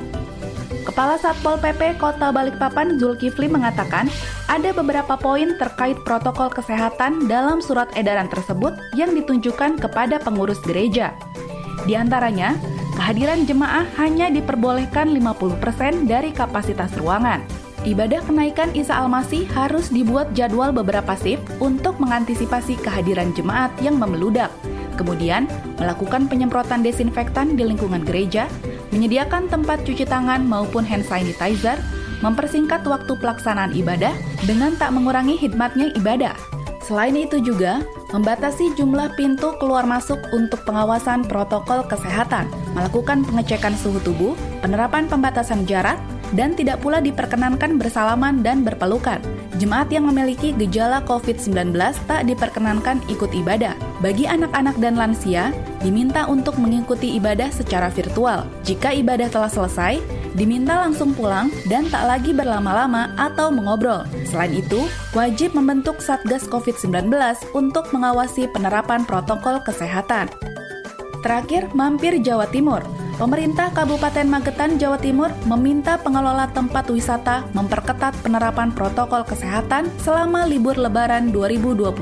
Kepala 0.86 1.18
Satpol 1.18 1.58
PP 1.58 1.98
Kota 1.98 2.30
Balikpapan 2.30 3.02
Zulkifli 3.02 3.50
mengatakan 3.50 4.06
ada 4.46 4.70
beberapa 4.70 5.18
poin 5.18 5.58
terkait 5.58 5.98
protokol 6.06 6.54
kesehatan 6.54 7.26
dalam 7.26 7.58
surat 7.66 7.90
edaran 7.98 8.30
tersebut 8.30 8.78
yang 8.94 9.18
ditunjukkan 9.18 9.82
kepada 9.82 10.22
pengurus 10.22 10.62
gereja. 10.62 11.18
Di 11.90 11.96
antaranya, 11.96 12.54
kehadiran 12.98 13.46
jemaah 13.46 13.86
hanya 14.02 14.34
diperbolehkan 14.34 15.14
50% 15.14 16.10
dari 16.10 16.34
kapasitas 16.34 16.90
ruangan. 16.98 17.46
Ibadah 17.86 18.26
kenaikan 18.26 18.74
Isa 18.74 18.98
Almasih 18.98 19.46
harus 19.54 19.94
dibuat 19.94 20.34
jadwal 20.34 20.74
beberapa 20.74 21.14
shift 21.14 21.46
untuk 21.62 22.02
mengantisipasi 22.02 22.76
kehadiran 22.82 23.32
jemaat 23.38 23.70
yang 23.80 24.02
memeludak. 24.02 24.50
Kemudian, 24.98 25.46
melakukan 25.78 26.26
penyemprotan 26.26 26.82
desinfektan 26.82 27.54
di 27.54 27.62
lingkungan 27.62 28.02
gereja, 28.02 28.50
menyediakan 28.90 29.46
tempat 29.46 29.86
cuci 29.86 30.10
tangan 30.10 30.42
maupun 30.42 30.82
hand 30.82 31.06
sanitizer, 31.06 31.78
mempersingkat 32.26 32.82
waktu 32.90 33.14
pelaksanaan 33.22 33.78
ibadah 33.78 34.18
dengan 34.50 34.74
tak 34.74 34.90
mengurangi 34.90 35.38
hikmatnya 35.38 35.94
ibadah. 35.94 36.57
Selain 36.88 37.20
itu 37.20 37.44
juga, 37.44 37.84
membatasi 38.16 38.72
jumlah 38.80 39.20
pintu 39.20 39.52
keluar 39.60 39.84
masuk 39.84 40.24
untuk 40.32 40.64
pengawasan 40.64 41.28
protokol 41.28 41.84
kesehatan, 41.84 42.48
melakukan 42.72 43.28
pengecekan 43.28 43.76
suhu 43.76 44.00
tubuh, 44.08 44.40
penerapan 44.64 45.04
pembatasan 45.12 45.68
jarak, 45.68 46.00
dan 46.32 46.56
tidak 46.56 46.80
pula 46.80 47.04
diperkenankan 47.04 47.76
bersalaman 47.76 48.40
dan 48.40 48.64
berpelukan. 48.64 49.20
Jemaat 49.60 49.92
yang 49.92 50.08
memiliki 50.08 50.56
gejala 50.56 51.04
COVID-19 51.04 51.76
tak 52.08 52.24
diperkenankan 52.24 53.04
ikut 53.12 53.36
ibadah. 53.36 53.76
Bagi 54.00 54.24
anak-anak 54.24 54.80
dan 54.80 54.96
lansia, 54.96 55.52
diminta 55.84 56.24
untuk 56.32 56.56
mengikuti 56.56 57.20
ibadah 57.20 57.52
secara 57.52 57.92
virtual. 57.92 58.48
Jika 58.64 58.96
ibadah 58.96 59.28
telah 59.28 59.52
selesai, 59.52 60.00
diminta 60.38 60.86
langsung 60.86 61.18
pulang 61.18 61.50
dan 61.66 61.90
tak 61.90 62.06
lagi 62.06 62.32
berlama-lama 62.32 63.10
atau 63.18 63.50
mengobrol. 63.50 64.06
Selain 64.30 64.54
itu, 64.54 64.86
wajib 65.18 65.58
membentuk 65.58 65.98
Satgas 65.98 66.46
COVID-19 66.46 67.10
untuk 67.58 67.90
mengawasi 67.90 68.46
penerapan 68.54 69.02
protokol 69.04 69.58
kesehatan. 69.66 70.30
Terakhir, 71.26 71.74
mampir 71.74 72.22
Jawa 72.22 72.46
Timur. 72.54 72.86
Pemerintah 73.18 73.74
Kabupaten 73.74 74.30
Magetan, 74.30 74.78
Jawa 74.78 75.02
Timur 75.02 75.34
meminta 75.50 75.98
pengelola 75.98 76.46
tempat 76.54 76.86
wisata 76.94 77.50
memperketat 77.58 78.14
penerapan 78.22 78.70
protokol 78.70 79.26
kesehatan 79.26 79.90
selama 80.06 80.46
libur 80.46 80.78
lebaran 80.78 81.34
2021. 81.34 81.98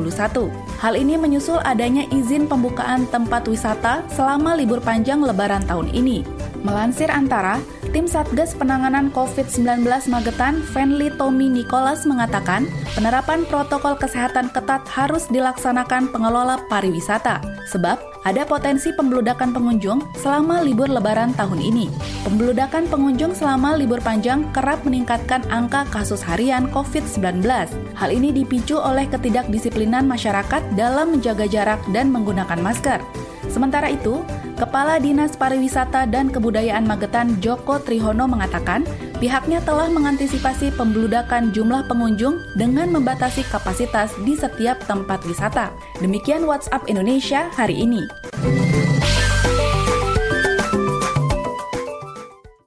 Hal 0.76 0.94
ini 1.00 1.16
menyusul 1.16 1.64
adanya 1.64 2.04
izin 2.12 2.52
pembukaan 2.52 3.08
tempat 3.08 3.48
wisata 3.48 4.04
selama 4.12 4.60
libur 4.60 4.84
panjang 4.84 5.24
lebaran 5.24 5.64
tahun 5.64 5.88
ini. 5.96 6.28
Melansir 6.68 7.08
antara, 7.08 7.64
tim 7.96 8.12
Satgas 8.12 8.52
Penanganan 8.60 9.08
COVID-19 9.16 9.88
Magetan, 10.12 10.60
Fenly 10.76 11.08
Tommy 11.16 11.48
Nicholas 11.48 12.04
mengatakan, 12.04 12.68
penerapan 12.92 13.48
protokol 13.48 13.96
kesehatan 13.96 14.52
ketat 14.52 14.84
harus 14.92 15.32
dilaksanakan 15.32 16.12
pengelola 16.12 16.60
pariwisata, 16.68 17.40
sebab 17.72 17.96
ada 18.26 18.42
potensi 18.44 18.90
pembeludakan 18.90 19.54
pengunjung 19.54 20.02
selama 20.18 20.66
libur 20.66 20.90
lebaran 20.90 21.32
tahun 21.38 21.62
ini. 21.62 21.94
Pembeludakan 22.26 22.90
pengunjung 22.90 23.38
selama 23.38 23.78
libur 23.78 24.02
panjang 24.02 24.50
kerap 24.50 24.82
meningkatkan 24.82 25.46
angka 25.54 25.86
kasus 25.94 26.26
harian 26.26 26.66
COVID-19. 26.74 27.46
Hal 27.94 28.10
ini 28.10 28.34
dipicu 28.34 28.82
oleh 28.82 29.06
ketidakdisiplinan 29.06 30.10
masyarakat 30.10 30.66
dalam 30.74 31.14
menjaga 31.14 31.46
jarak 31.46 31.80
dan 31.94 32.10
menggunakan 32.10 32.58
masker. 32.60 32.98
Sementara 33.46 33.94
itu, 33.94 34.26
Kepala 34.58 34.98
Dinas 34.98 35.38
Pariwisata 35.38 36.10
dan 36.10 36.34
Kebudayaan 36.34 36.88
Magetan 36.90 37.38
Joko 37.38 37.78
Trihono 37.78 38.26
mengatakan, 38.26 38.82
pihaknya 39.18 39.64
telah 39.64 39.88
mengantisipasi 39.88 40.76
pembeludakan 40.76 41.56
jumlah 41.56 41.88
pengunjung 41.88 42.40
dengan 42.60 42.92
membatasi 42.92 43.48
kapasitas 43.48 44.12
di 44.28 44.36
setiap 44.36 44.80
tempat 44.84 45.24
wisata. 45.24 45.72
Demikian 46.04 46.44
WhatsApp 46.44 46.88
Indonesia 46.92 47.48
hari 47.56 47.80
ini. 47.82 48.04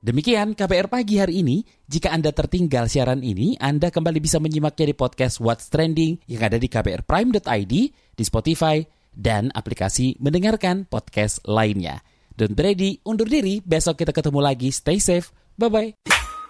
Demikian 0.09 0.57
KBR 0.57 0.89
pagi 0.89 1.21
hari 1.21 1.45
ini. 1.45 1.61
Jika 1.85 2.09
Anda 2.09 2.33
tertinggal 2.33 2.89
siaran 2.89 3.21
ini, 3.21 3.61
Anda 3.61 3.93
kembali 3.93 4.25
bisa 4.25 4.41
menyimaknya 4.41 4.89
di 4.89 4.97
podcast 4.97 5.37
What's 5.37 5.69
Trending 5.69 6.25
yang 6.25 6.49
ada 6.49 6.57
di 6.57 6.65
kbrprime.id, 6.65 7.75
di 7.93 8.25
Spotify, 8.25 8.81
dan 9.13 9.53
aplikasi 9.53 10.17
mendengarkan 10.17 10.89
podcast 10.89 11.45
lainnya. 11.45 12.01
Don't 12.33 12.57
ready, 12.57 13.05
undur 13.05 13.29
diri, 13.29 13.61
besok 13.61 14.01
kita 14.01 14.17
ketemu 14.17 14.41
lagi. 14.41 14.73
Stay 14.73 14.97
safe, 14.97 15.29
bye-bye. 15.61 16.28